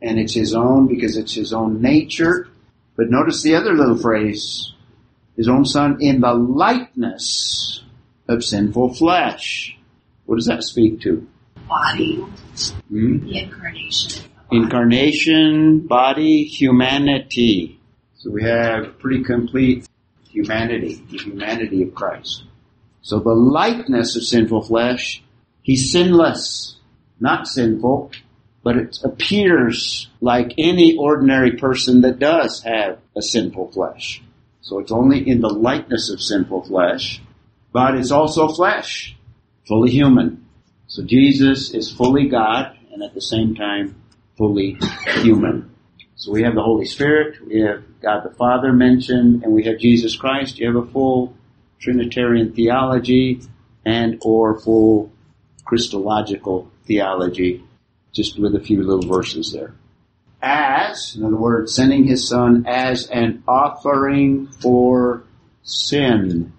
And 0.00 0.18
it's 0.18 0.34
his 0.34 0.54
own 0.54 0.86
because 0.86 1.16
it's 1.16 1.34
his 1.34 1.52
own 1.52 1.82
nature. 1.82 2.48
But 2.96 3.10
notice 3.10 3.42
the 3.42 3.56
other 3.56 3.74
little 3.74 3.98
phrase, 3.98 4.72
his 5.36 5.48
own 5.48 5.64
son 5.64 5.98
in 6.00 6.20
the 6.20 6.32
likeness 6.32 7.82
of 8.28 8.44
sinful 8.44 8.94
flesh. 8.94 9.76
What 10.24 10.36
does 10.36 10.46
that 10.46 10.62
speak 10.62 11.00
to? 11.02 11.26
Body. 11.68 12.16
Hmm? 12.88 13.18
The 13.26 13.38
incarnation. 13.42 14.22
Body. 14.48 14.62
Incarnation, 14.62 15.86
body, 15.86 16.44
humanity. 16.44 17.80
So 18.16 18.30
we 18.30 18.44
have 18.44 18.98
pretty 18.98 19.24
complete 19.24 19.86
humanity, 20.30 21.04
the 21.10 21.18
humanity 21.18 21.82
of 21.82 21.94
Christ. 21.94 22.44
So 23.06 23.20
the 23.20 23.34
likeness 23.34 24.16
of 24.16 24.24
sinful 24.24 24.62
flesh, 24.62 25.22
he's 25.62 25.92
sinless, 25.92 26.74
not 27.20 27.46
sinful, 27.46 28.10
but 28.64 28.76
it 28.76 28.98
appears 29.04 30.08
like 30.20 30.54
any 30.58 30.96
ordinary 30.96 31.52
person 31.52 32.00
that 32.00 32.18
does 32.18 32.64
have 32.64 32.98
a 33.16 33.22
sinful 33.22 33.70
flesh. 33.70 34.24
So 34.60 34.80
it's 34.80 34.90
only 34.90 35.20
in 35.20 35.40
the 35.40 35.48
likeness 35.48 36.10
of 36.10 36.20
sinful 36.20 36.64
flesh, 36.64 37.22
but 37.70 37.94
it's 37.94 38.10
also 38.10 38.48
flesh, 38.48 39.14
fully 39.68 39.92
human. 39.92 40.44
So 40.88 41.04
Jesus 41.04 41.70
is 41.70 41.92
fully 41.92 42.26
God 42.26 42.76
and 42.92 43.04
at 43.04 43.14
the 43.14 43.20
same 43.20 43.54
time 43.54 44.02
fully 44.36 44.78
human. 45.22 45.70
So 46.16 46.32
we 46.32 46.42
have 46.42 46.56
the 46.56 46.62
Holy 46.62 46.86
Spirit, 46.86 47.36
we 47.46 47.60
have 47.60 47.84
God 48.02 48.24
the 48.24 48.34
Father 48.34 48.72
mentioned, 48.72 49.44
and 49.44 49.52
we 49.52 49.62
have 49.66 49.78
Jesus 49.78 50.16
Christ. 50.16 50.58
You 50.58 50.74
have 50.74 50.88
a 50.88 50.90
full 50.90 51.36
Trinitarian 51.80 52.52
theology 52.52 53.40
and 53.84 54.18
or 54.22 54.58
full 54.58 55.12
Christological 55.64 56.70
theology, 56.86 57.64
just 58.12 58.38
with 58.38 58.54
a 58.54 58.60
few 58.60 58.82
little 58.82 59.06
verses 59.06 59.52
there. 59.52 59.74
as, 60.42 61.16
in 61.16 61.24
other 61.24 61.36
words, 61.36 61.74
sending 61.74 62.04
his 62.04 62.28
son 62.28 62.64
as 62.66 63.08
an 63.08 63.42
offering 63.48 64.46
for 64.46 65.24
sin. 65.62 66.52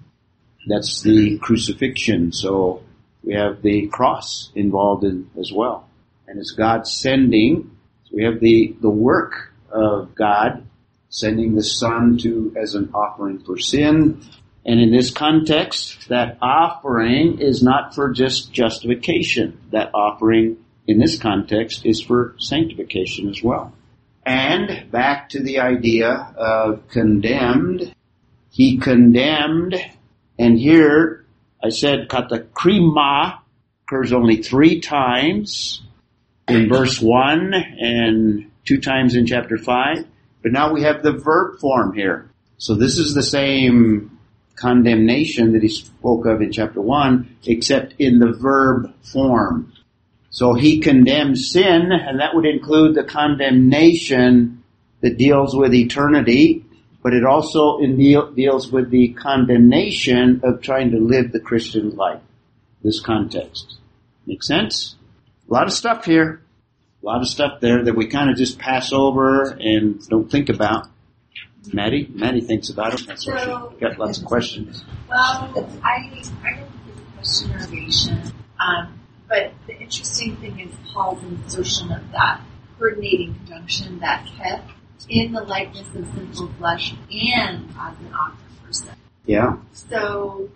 That's 0.68 1.02
the 1.02 1.38
crucifixion. 1.40 2.32
So 2.34 2.84
we 3.24 3.34
have 3.34 3.62
the 3.62 3.88
cross 3.88 4.52
involved 4.56 5.06
in 5.06 5.30
as 5.40 5.52
well. 5.54 5.88
And 6.28 6.40
it's 6.40 6.52
God 6.52 6.86
sending, 6.88 7.78
so 8.04 8.16
we 8.16 8.24
have 8.24 8.40
the, 8.42 8.76
the 8.82 8.90
work 8.90 9.54
of 9.72 10.14
God 10.16 10.68
sending 11.10 11.56
the 11.56 11.64
son 11.64 12.18
to 12.18 12.54
as 12.62 12.76
an 12.76 12.90
offering 12.94 13.40
for 13.40 13.58
sin. 13.58 14.22
And 14.68 14.82
in 14.82 14.92
this 14.92 15.12
context, 15.12 16.10
that 16.10 16.38
offering 16.42 17.40
is 17.40 17.64
not 17.64 17.96
for 17.96 18.12
just 18.12 18.52
justification. 18.52 19.62
That 19.72 19.92
offering 19.94 20.58
in 20.86 21.00
this 21.00 21.18
context 21.18 21.86
is 21.86 22.02
for 22.02 22.36
sanctification 22.38 23.30
as 23.30 23.42
well. 23.42 23.72
And 24.26 24.92
back 24.92 25.30
to 25.30 25.42
the 25.42 25.60
idea 25.62 26.10
of 26.10 26.90
condemned. 26.90 27.94
He 28.52 28.78
condemned, 28.78 29.76
and 30.38 30.60
here 30.60 31.26
I 31.64 31.70
said 31.70 32.10
katakrima 32.10 33.40
occurs 33.86 34.12
only 34.12 34.44
three 34.44 34.82
times 34.82 35.82
in 36.50 36.68
verse 36.68 37.02
1 37.02 37.54
and 37.54 38.52
two 38.66 38.82
times 38.82 39.16
in 39.16 39.28
chapter 39.28 39.58
5. 39.58 40.06
But 40.44 40.52
now 40.52 40.74
we 40.74 40.84
have 40.84 41.04
the 41.04 41.14
verb 41.14 41.60
form 41.62 41.94
here. 41.94 42.30
So 42.58 42.76
this 42.76 42.98
is 42.98 43.14
the 43.14 43.24
same 43.24 44.17
condemnation 44.58 45.54
that 45.54 45.62
he 45.62 45.70
spoke 45.70 46.26
of 46.26 46.42
in 46.42 46.52
chapter 46.52 46.82
1, 46.82 47.38
except 47.46 47.94
in 48.00 48.20
the 48.20 48.34
verb 48.34 48.94
form. 49.04 49.72
So 50.30 50.54
he 50.54 50.80
condemns 50.82 51.52
sin, 51.52 51.92
and 51.92 52.20
that 52.20 52.36
would 52.36 52.46
include 52.46 52.96
the 52.96 53.04
condemnation 53.04 54.64
that 55.02 55.18
deals 55.18 55.56
with 55.56 55.74
eternity, 55.74 56.66
but 57.02 57.14
it 57.14 57.24
also 57.24 57.80
deals 57.80 58.72
with 58.72 58.90
the 58.90 59.10
condemnation 59.10 60.42
of 60.44 60.62
trying 60.62 60.92
to 60.92 60.98
live 60.98 61.32
the 61.32 61.40
Christian 61.40 61.96
life. 61.96 62.22
This 62.84 63.00
context. 63.00 63.78
Make 64.26 64.44
sense? 64.44 64.96
A 65.50 65.54
lot 65.54 65.68
of 65.68 65.74
stuff 65.74 66.06
here. 66.06 66.42
A 67.02 67.06
lot 67.06 67.22
of 67.22 67.28
stuff 67.28 67.62
there 67.62 67.84
that 67.86 67.96
we 67.96 68.08
kind 68.08 68.30
of 68.30 68.38
just 68.38 68.60
pass 68.60 68.92
over 68.92 69.58
and 69.60 70.06
don't 70.10 70.30
think 70.30 70.50
about. 70.50 70.88
Maddie? 71.74 72.10
Maddie 72.14 72.42
thinks 72.42 72.70
about 72.70 72.94
it. 73.00 73.08
That's 73.08 73.26
why 73.28 73.44
So- 73.44 73.74
she 73.74 73.80
got 73.86 73.98
lots 74.00 74.18
of 74.20 74.26
questions. 74.26 74.84
Well, 75.10 75.18
I, 75.84 76.10
I 76.44 76.56
don't 76.56 76.70
think 76.70 76.72
it's 76.88 77.02
a 77.02 77.16
question 77.16 77.52
or 77.54 77.64
ovation. 77.64 78.22
Um, 78.60 79.00
but 79.30 79.54
the 79.68 79.78
interesting 79.80 80.36
thing 80.38 80.60
is 80.60 80.74
Paul's 80.94 81.24
insertion 81.24 81.92
of 81.92 82.12
that 82.12 82.42
coordinating 82.78 83.36
conjunction 83.36 84.00
that 84.00 84.26
kept 84.38 84.72
in 85.10 85.32
the 85.32 85.42
likeness 85.44 85.88
of 85.96 86.06
sinful 86.16 86.48
flesh 86.58 86.94
and 87.12 87.70
as 87.80 87.98
an 88.00 88.14
offering 88.14 88.66
person. 88.66 88.90
Yeah. 89.26 89.58
So 89.72 90.50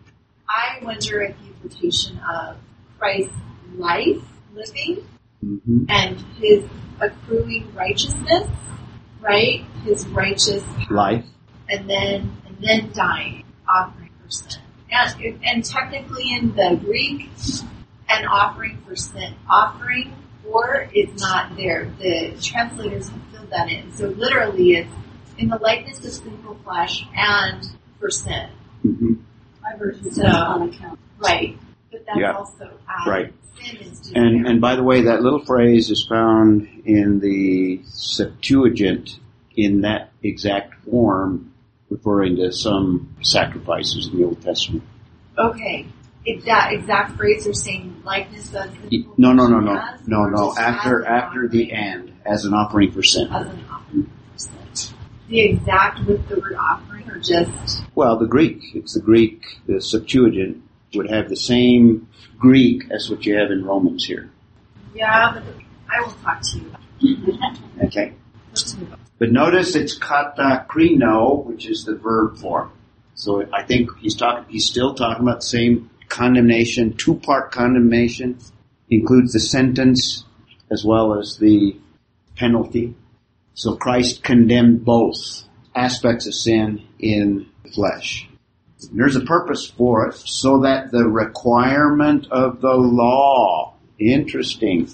I 0.50 0.84
wonder 0.84 1.22
if 1.22 1.36
the 1.40 1.48
implication 1.48 2.20
of 2.20 2.58
Christ's 2.98 3.34
life 3.76 4.22
living 4.54 5.06
hmm 5.42 5.86
and 5.90 6.20
his 6.40 6.64
accruing 7.00 7.74
righteousness, 7.74 8.48
right? 9.22 9.64
His 9.84 10.06
righteous 10.08 10.64
Life. 10.90 11.26
and 11.70 11.90
then 11.90 12.38
and 12.48 12.58
then 12.60 12.92
dying, 12.94 13.46
offering 13.70 14.10
for 14.24 14.30
sin. 14.32 14.62
And, 14.92 15.40
and 15.46 15.64
technically 15.66 16.34
in 16.34 16.54
the 16.56 16.78
Greek, 16.84 17.30
an 18.10 18.26
offering 18.28 18.82
for 18.88 18.96
sin, 18.96 19.36
offering 19.50 20.14
for 20.44 20.90
is 20.94 21.20
not 21.22 21.56
there. 21.56 21.86
The 22.00 22.38
translators 22.42 23.08
have 23.10 23.22
filled 23.32 23.50
that 23.52 23.70
in. 23.70 23.94
So 23.94 24.08
literally 24.10 24.72
it's 24.74 24.94
in 25.38 25.48
the 25.50 25.58
likeness 25.58 26.04
of 26.06 26.12
sinful 26.12 26.56
flesh 26.64 27.06
and 27.16 27.66
for 28.00 28.10
sin. 28.10 28.50
hmm 28.82 29.14
My 29.64 29.76
version 29.78 30.12
So- 30.12 30.26
on 30.28 30.70
account. 30.70 31.00
Right. 31.20 31.58
But 31.92 32.06
that's 32.06 32.20
Yeah. 32.20 32.32
also 32.34 32.66
as 32.66 33.08
Right. 33.08 33.34
Sin 33.64 33.78
is 33.78 34.00
due 34.00 34.14
And, 34.16 34.48
and 34.48 34.62
by 34.62 34.76
the 34.76 34.84
way, 34.84 35.04
that 35.04 35.22
little 35.22 35.44
phrase 35.44 35.90
is 35.90 36.06
found 36.08 36.68
in 36.86 37.20
the 37.20 37.82
Septuagint 37.86 39.20
in 39.56 39.82
that 39.82 40.12
exact 40.24 40.76
form, 40.86 41.54
referring 41.90 42.38
to 42.38 42.52
some 42.52 43.16
sacrifices 43.22 44.08
in 44.08 44.18
the 44.18 44.26
Old 44.26 44.42
Testament. 44.42 44.84
Okay. 45.38 45.88
It, 46.26 46.46
that 46.46 46.74
exact 46.74 47.18
phrase 47.18 47.46
you're 47.46 47.54
saying 47.54 48.02
likeness 48.04 48.54
of 48.54 48.78
No, 49.18 49.34
no, 49.34 49.48
no, 49.48 49.60
no, 49.60 49.76
as, 49.76 50.08
no, 50.08 50.26
no. 50.26 50.54
After 50.56 51.04
after 51.04 51.48
the 51.48 51.72
and, 51.72 52.14
as 52.26 52.46
an 52.46 52.54
offering 52.54 52.92
for 52.92 53.02
sin. 53.02 53.28
as 53.34 53.48
an 53.48 53.66
offering 53.72 54.04
for 54.32 54.38
sin. 54.38 54.96
The 55.30 55.40
exact 55.40 56.06
with 56.06 56.28
the 56.28 56.40
word 56.40 56.56
offering 56.56 57.10
or 57.10 57.18
just 57.18 57.84
Well, 57.96 58.20
the 58.20 58.28
Greek, 58.28 58.62
it's 58.76 58.94
the 58.94 59.02
Greek, 59.02 59.42
the 59.66 59.82
Septuagint 59.82 60.62
would 60.96 61.10
have 61.10 61.30
the 61.30 61.36
same 61.36 62.08
Greek 62.38 62.90
as 62.92 63.10
what 63.10 63.26
you 63.26 63.38
have 63.38 63.52
in 63.52 63.64
Romans 63.66 64.06
here. 64.06 64.30
yeah, 64.94 65.32
but 65.34 65.44
I 65.90 66.02
will 66.02 66.14
talk 66.24 66.42
to 66.42 66.58
you. 67.02 67.38
Okay. 67.84 68.14
Let's 68.50 68.78
move 68.78 68.94
on. 68.94 69.00
But 69.18 69.32
notice 69.32 69.76
it's 69.76 69.98
katakrino, 69.98 71.44
which 71.46 71.68
is 71.68 71.84
the 71.84 71.96
verb 71.96 72.38
form. 72.38 72.72
So 73.16 73.46
I 73.52 73.64
think 73.64 73.90
he's 74.00 74.16
talking, 74.16 74.46
he's 74.50 74.66
still 74.66 74.94
talking 74.94 75.24
about 75.24 75.42
the 75.42 75.48
same 75.48 75.90
condemnation, 76.10 76.96
two-part 76.96 77.52
condemnation, 77.52 78.38
includes 78.90 79.34
the 79.34 79.40
sentence 79.40 80.26
as 80.70 80.86
well 80.86 81.18
as 81.18 81.38
the 81.38 81.76
penalty. 82.36 82.96
So 83.54 83.76
Christ 83.76 84.24
condemned 84.24 84.86
both 84.86 85.44
aspects 85.76 86.28
of 86.28 86.34
sin 86.34 86.84
in 87.00 87.48
the 87.64 87.72
flesh. 87.72 88.28
There's 88.92 89.16
a 89.16 89.22
purpose 89.22 89.68
for 89.68 90.08
it, 90.08 90.16
so 90.16 90.62
that 90.62 90.92
the 90.92 91.06
requirement 91.06 92.28
of 92.32 92.62
the 92.62 92.74
law, 92.74 93.76
interesting. 94.00 94.90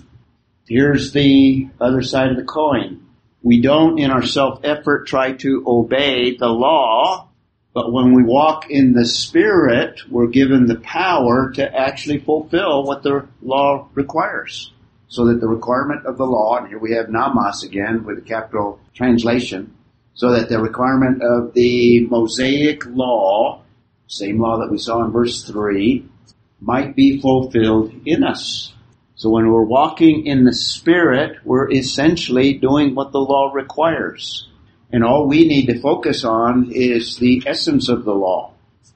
Here's 0.68 1.14
the 1.14 1.70
other 1.80 2.02
side 2.02 2.32
of 2.32 2.38
the 2.38 2.44
coin. 2.44 3.06
We 3.42 3.62
don't 3.62 3.98
in 4.00 4.12
our 4.12 4.24
self-effort 4.24 5.08
try 5.08 5.34
to 5.34 5.64
obey 5.66 6.36
the 6.36 6.50
law, 6.50 7.30
but 7.74 7.94
when 7.94 8.14
we 8.14 8.24
walk 8.24 8.70
in 8.70 8.94
the 8.94 9.06
Spirit, 9.06 10.02
we're 10.10 10.28
given 10.28 10.66
the 10.66 10.80
power 10.80 11.52
to 11.52 11.74
actually 11.74 12.20
fulfill 12.20 12.84
what 12.84 13.04
the 13.04 13.28
law 13.42 13.88
requires. 13.94 14.74
So 15.08 15.28
that 15.28 15.40
the 15.40 15.48
requirement 15.48 16.06
of 16.06 16.18
the 16.18 16.26
law, 16.26 16.58
and 16.58 16.68
here 16.68 16.80
we 16.80 16.92
have 16.94 17.10
nomos 17.10 17.64
again 17.64 18.04
with 18.04 18.18
a 18.18 18.22
capital 18.22 18.82
translation, 18.94 19.74
so 20.14 20.32
that 20.32 20.50
the 20.50 20.60
requirement 20.60 21.24
of 21.24 21.54
the 21.54 22.06
Mosaic 22.08 22.86
law, 22.88 23.62
same 24.08 24.40
law 24.40 24.60
that 24.60 24.72
we 24.72 24.78
saw 24.78 25.04
in 25.04 25.12
verse 25.12 25.44
3, 25.44 26.06
might 26.60 26.96
be 26.96 27.22
fulfilled 27.22 27.94
in 28.06 28.24
us. 28.24 28.74
So 29.16 29.30
when 29.30 29.52
we're 29.52 29.64
walking 29.64 30.26
in 30.26 30.44
the 30.44 30.54
Spirit, 30.54 31.38
we're 31.44 31.72
essentially 31.72 32.54
doing 32.54 32.96
what 32.96 33.12
the 33.12 33.20
law 33.20 33.52
requires. 33.54 34.48
And 34.92 35.04
all 35.04 35.28
we 35.28 35.48
need 35.48 35.66
to 35.68 35.82
focus 35.82 36.24
on 36.24 36.72
is 36.72 37.18
the 37.18 37.44
essence 37.46 37.90
of 37.90 38.06
the 38.06 38.14
law, 38.14 38.54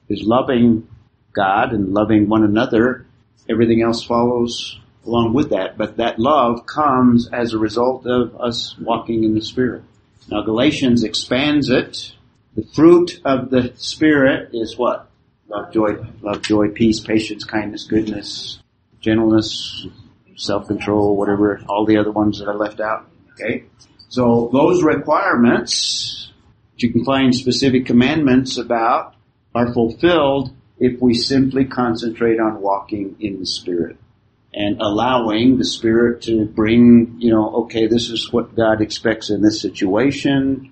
is 0.08 0.22
loving 0.22 0.88
God 1.32 1.72
and 1.72 1.92
loving 1.92 2.28
one 2.28 2.44
another. 2.44 3.06
Everything 3.48 3.82
else 3.82 4.04
follows 4.04 4.78
along 5.04 5.34
with 5.34 5.50
that. 5.50 5.76
But 5.76 5.96
that 5.96 6.18
love 6.18 6.66
comes 6.66 7.28
as 7.32 7.52
a 7.52 7.58
result 7.58 8.06
of 8.06 8.34
us 8.40 8.76
walking 8.78 9.24
in 9.24 9.34
the 9.34 9.42
Spirit. 9.42 9.82
Now 10.28 10.42
Galatians 10.42 11.04
expands 11.04 11.68
it. 11.68 12.12
The 12.54 12.66
fruit 12.74 13.20
of 13.24 13.50
the 13.50 13.72
Spirit 13.76 14.50
is 14.52 14.76
what? 14.76 15.08
Love, 15.48 15.72
joy, 15.72 15.96
love, 16.20 16.42
joy, 16.42 16.68
peace, 16.68 17.00
patience, 17.00 17.44
kindness, 17.44 17.84
goodness, 17.84 18.58
gentleness, 19.00 19.86
self-control, 20.36 21.16
whatever, 21.16 21.62
all 21.68 21.86
the 21.86 21.96
other 21.96 22.10
ones 22.10 22.38
that 22.38 22.48
I 22.48 22.52
left 22.52 22.80
out. 22.80 23.08
Okay? 23.32 23.64
So 24.08 24.50
those 24.52 24.82
requirements, 24.82 26.30
which 26.74 26.82
you 26.82 26.92
can 26.92 27.04
find 27.04 27.34
specific 27.34 27.86
commandments 27.86 28.58
about, 28.58 29.14
are 29.54 29.72
fulfilled 29.72 30.54
if 30.78 31.00
we 31.00 31.14
simply 31.14 31.64
concentrate 31.64 32.40
on 32.40 32.60
walking 32.60 33.16
in 33.20 33.38
the 33.38 33.46
Spirit 33.46 33.96
and 34.52 34.80
allowing 34.80 35.56
the 35.56 35.64
Spirit 35.64 36.22
to 36.22 36.44
bring, 36.44 37.16
you 37.18 37.30
know, 37.30 37.64
okay, 37.64 37.86
this 37.86 38.10
is 38.10 38.30
what 38.32 38.54
God 38.54 38.82
expects 38.82 39.30
in 39.30 39.42
this 39.42 39.60
situation. 39.60 40.71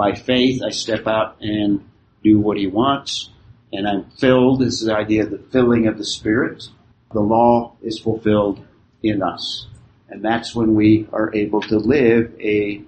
By 0.00 0.14
faith, 0.14 0.62
I 0.66 0.70
step 0.70 1.06
out 1.06 1.36
and 1.42 1.84
do 2.24 2.40
what 2.40 2.56
He 2.56 2.66
wants, 2.66 3.28
and 3.70 3.86
I'm 3.86 4.08
filled. 4.12 4.60
This 4.60 4.80
is 4.80 4.86
the 4.86 4.96
idea 4.96 5.24
of 5.24 5.30
the 5.30 5.44
filling 5.52 5.88
of 5.88 5.98
the 5.98 6.06
Spirit. 6.06 6.66
The 7.12 7.20
law 7.20 7.76
is 7.82 7.98
fulfilled 7.98 8.64
in 9.02 9.22
us. 9.22 9.66
And 10.08 10.24
that's 10.24 10.54
when 10.54 10.74
we 10.74 11.06
are 11.12 11.30
able 11.34 11.60
to 11.60 11.76
live 11.76 12.34
a 12.40 12.82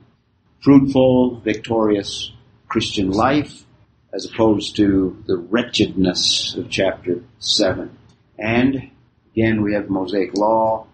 fruitful, 0.62 1.40
victorious 1.40 2.32
Christian 2.66 3.10
life 3.10 3.62
as 4.14 4.24
opposed 4.24 4.76
to 4.76 5.22
the 5.26 5.36
wretchedness 5.36 6.54
of 6.54 6.70
chapter 6.70 7.22
7. 7.40 7.94
And 8.38 8.90
again, 9.32 9.60
we 9.60 9.74
have 9.74 9.90
Mosaic 9.90 10.34
law. 10.34 10.86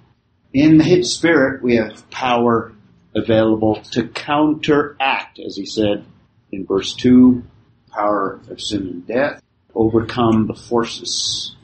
In 0.52 0.78
the 0.78 0.84
hid 0.84 1.06
spirit, 1.06 1.62
we 1.62 1.76
have 1.76 2.10
power 2.10 2.72
available 3.14 3.82
to 3.92 4.08
counteract, 4.08 5.38
as 5.38 5.56
he 5.56 5.66
said 5.66 6.04
in 6.52 6.66
verse 6.66 6.94
2, 6.94 7.42
power 7.90 8.40
of 8.50 8.60
sin 8.60 8.82
and 8.82 9.06
death, 9.06 9.42
overcome 9.74 10.46
the 10.46 10.54
forces. 10.54 11.56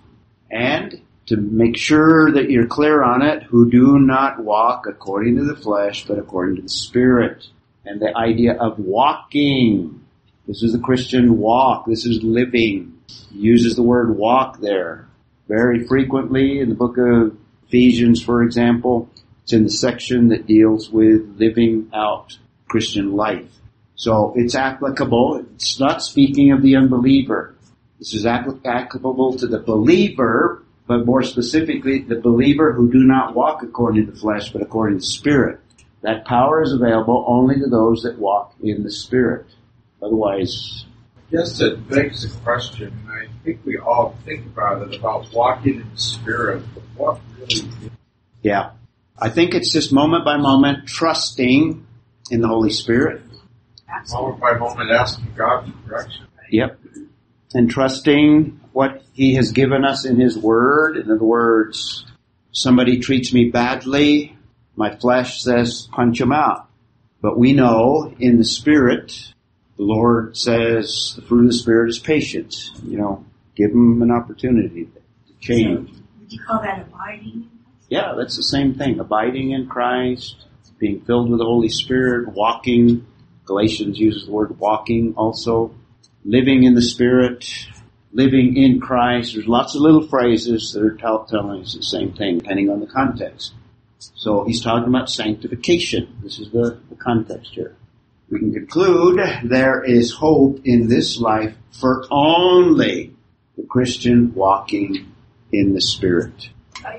And 0.50 1.00
to 1.26 1.36
make 1.36 1.76
sure 1.76 2.32
that 2.32 2.50
you're 2.50 2.66
clear 2.66 3.02
on 3.02 3.22
it, 3.22 3.42
who 3.44 3.70
do 3.70 3.98
not 3.98 4.42
walk 4.42 4.86
according 4.86 5.36
to 5.36 5.44
the 5.44 5.56
flesh, 5.56 6.06
but 6.06 6.18
according 6.18 6.56
to 6.56 6.62
the 6.62 6.68
Spirit. 6.68 7.46
And 7.84 8.00
the 8.00 8.16
idea 8.16 8.54
of 8.54 8.78
walking. 8.78 10.00
This 10.46 10.62
is 10.62 10.72
the 10.72 10.78
Christian 10.78 11.38
walk. 11.38 11.86
This 11.86 12.04
is 12.04 12.22
living. 12.22 12.98
He 13.30 13.38
uses 13.38 13.74
the 13.76 13.82
word 13.82 14.16
walk 14.16 14.60
there 14.60 15.08
very 15.48 15.86
frequently 15.86 16.60
in 16.60 16.68
the 16.68 16.74
book 16.74 16.96
of 16.98 17.36
Ephesians, 17.66 18.22
for 18.22 18.42
example. 18.42 19.10
It's 19.44 19.52
in 19.52 19.64
the 19.64 19.70
section 19.70 20.28
that 20.28 20.46
deals 20.46 20.90
with 20.90 21.36
living 21.38 21.90
out 21.92 22.38
Christian 22.66 23.12
life. 23.12 23.50
So 23.94 24.32
it's 24.36 24.54
applicable. 24.54 25.44
It's 25.54 25.78
not 25.78 26.02
speaking 26.02 26.50
of 26.52 26.62
the 26.62 26.76
unbeliever. 26.76 27.54
This 27.98 28.14
is 28.14 28.26
applicable 28.26 29.36
to 29.36 29.46
the 29.46 29.58
believer, 29.58 30.64
but 30.86 31.04
more 31.04 31.22
specifically, 31.22 32.00
the 32.00 32.20
believer 32.20 32.72
who 32.72 32.90
do 32.90 33.04
not 33.04 33.34
walk 33.34 33.62
according 33.62 34.06
to 34.06 34.12
the 34.12 34.18
flesh, 34.18 34.50
but 34.50 34.62
according 34.62 34.98
to 34.98 35.02
the 35.02 35.06
Spirit. 35.06 35.60
That 36.00 36.24
power 36.24 36.62
is 36.62 36.72
available 36.72 37.24
only 37.26 37.56
to 37.56 37.66
those 37.66 38.02
that 38.02 38.18
walk 38.18 38.54
in 38.62 38.82
the 38.82 38.90
Spirit. 38.90 39.46
Otherwise, 40.02 40.86
I 41.16 41.36
guess 41.36 41.60
it 41.60 41.86
begs 41.88 42.22
the 42.22 42.40
question, 42.40 42.92
and 43.06 43.10
I 43.10 43.28
think 43.44 43.60
we 43.64 43.78
all 43.78 44.16
think 44.24 44.46
about 44.46 44.88
it, 44.88 44.98
about 44.98 45.32
walking 45.32 45.82
in 45.82 45.90
the 45.90 45.98
Spirit, 45.98 46.62
but 46.74 46.82
what 46.96 47.20
really 47.38 47.70
yeah. 48.42 48.72
I 49.18 49.28
think 49.28 49.54
it's 49.54 49.72
just 49.72 49.92
moment 49.92 50.24
by 50.24 50.36
moment 50.36 50.88
trusting 50.88 51.86
in 52.30 52.40
the 52.40 52.48
Holy 52.48 52.70
Spirit. 52.70 53.22
moment 54.10 54.40
by 54.40 54.54
moment 54.54 54.90
asking 54.90 55.32
God 55.36 55.72
for 55.72 55.88
direction. 55.88 56.26
Yep. 56.50 56.80
And 57.54 57.70
trusting 57.70 58.60
what 58.72 59.02
He 59.12 59.34
has 59.34 59.52
given 59.52 59.84
us 59.84 60.04
in 60.04 60.18
His 60.18 60.36
Word. 60.36 60.96
In 60.96 61.10
other 61.10 61.24
words, 61.24 62.04
somebody 62.50 62.98
treats 62.98 63.32
me 63.32 63.50
badly, 63.50 64.36
my 64.76 64.96
flesh 64.96 65.42
says 65.42 65.88
punch 65.92 66.20
him 66.20 66.32
out. 66.32 66.68
But 67.20 67.38
we 67.38 67.52
know 67.52 68.12
in 68.18 68.38
the 68.38 68.44
Spirit, 68.44 69.32
the 69.76 69.84
Lord 69.84 70.36
says 70.36 71.14
the 71.16 71.22
fruit 71.22 71.40
of 71.40 71.46
the 71.46 71.52
Spirit 71.52 71.90
is 71.90 71.98
patience. 71.98 72.72
You 72.84 72.98
know, 72.98 73.24
give 73.54 73.70
them 73.70 74.02
an 74.02 74.10
opportunity 74.10 74.86
to 74.86 75.34
change. 75.40 75.90
Would 76.20 76.32
you 76.32 76.40
call 76.44 76.60
that 76.62 76.80
abiding? 76.80 77.48
Yeah, 77.88 78.14
that's 78.16 78.36
the 78.36 78.42
same 78.42 78.74
thing. 78.74 78.98
Abiding 78.98 79.52
in 79.52 79.66
Christ, 79.66 80.36
being 80.78 81.00
filled 81.02 81.30
with 81.30 81.38
the 81.38 81.44
Holy 81.44 81.68
Spirit, 81.68 82.32
walking. 82.32 83.06
Galatians 83.44 83.98
uses 83.98 84.26
the 84.26 84.32
word 84.32 84.58
walking 84.58 85.14
also. 85.16 85.74
Living 86.24 86.64
in 86.64 86.74
the 86.74 86.82
Spirit, 86.82 87.46
living 88.12 88.56
in 88.56 88.80
Christ. 88.80 89.34
There's 89.34 89.46
lots 89.46 89.74
of 89.74 89.82
little 89.82 90.06
phrases 90.06 90.72
that 90.72 90.82
are 90.82 90.96
tell- 90.96 91.26
telling 91.26 91.62
us 91.62 91.74
the 91.74 91.82
same 91.82 92.12
thing, 92.12 92.38
depending 92.38 92.70
on 92.70 92.80
the 92.80 92.86
context. 92.86 93.52
So 93.98 94.44
he's 94.44 94.62
talking 94.62 94.88
about 94.88 95.10
sanctification. 95.10 96.16
This 96.22 96.38
is 96.38 96.50
the, 96.50 96.78
the 96.88 96.96
context 96.96 97.52
here. 97.52 97.76
We 98.30 98.38
can 98.38 98.54
conclude 98.54 99.20
there 99.44 99.84
is 99.84 100.12
hope 100.12 100.60
in 100.64 100.88
this 100.88 101.20
life 101.20 101.54
for 101.72 102.06
only 102.10 103.14
the 103.56 103.64
Christian 103.64 104.34
walking 104.34 105.12
in 105.52 105.74
the 105.74 105.80
Spirit. 105.80 106.48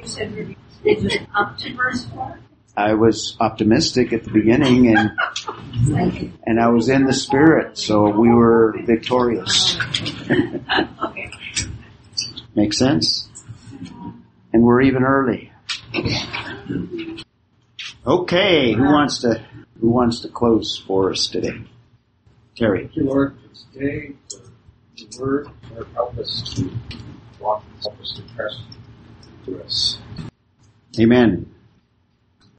You 0.02 0.08
said 0.08 0.56
really. 0.86 0.98
Is 0.98 1.16
it 1.16 1.28
up 1.36 1.58
to 1.60 1.74
verse 1.74 2.06
four? 2.06 2.40
I 2.78 2.94
was 2.94 3.38
optimistic 3.40 4.12
at 4.12 4.26
the 4.26 4.32
beginning 4.32 4.96
and 4.96 5.12
and 6.46 6.60
I 6.60 6.68
was 6.70 6.90
in 6.90 7.06
the 7.06 7.14
spirit, 7.14 7.78
so 7.78 8.10
we 8.10 8.30
were 8.30 8.76
victorious. 8.86 9.78
Okay. 10.30 11.30
Makes 12.54 12.78
sense? 12.78 13.30
And 14.52 14.64
we're 14.64 14.82
even 14.82 15.04
early. 15.04 15.52
Okay, 18.06 18.74
who 18.74 18.84
wants 18.84 19.20
to 19.20 19.46
who 19.80 19.90
wants 19.90 20.20
to 20.22 20.28
close 20.28 20.78
for 20.86 21.12
us 21.12 21.28
today? 21.28 21.62
Terry. 22.56 22.82
Thank 22.82 22.96
you, 22.96 23.04
Lord, 23.06 23.36
for 23.38 23.74
today, 23.74 24.14
for 24.30 24.42
the 24.98 25.18
word, 25.20 25.48
Lord, 25.74 25.88
help 25.94 26.18
us 26.18 26.54
to 26.56 26.72
walk, 27.40 27.64
help 27.82 28.00
us 28.00 28.14
to 28.16 28.36
trust 28.36 28.62
to 29.46 29.64
us. 29.64 29.98
Amen. 31.00 31.55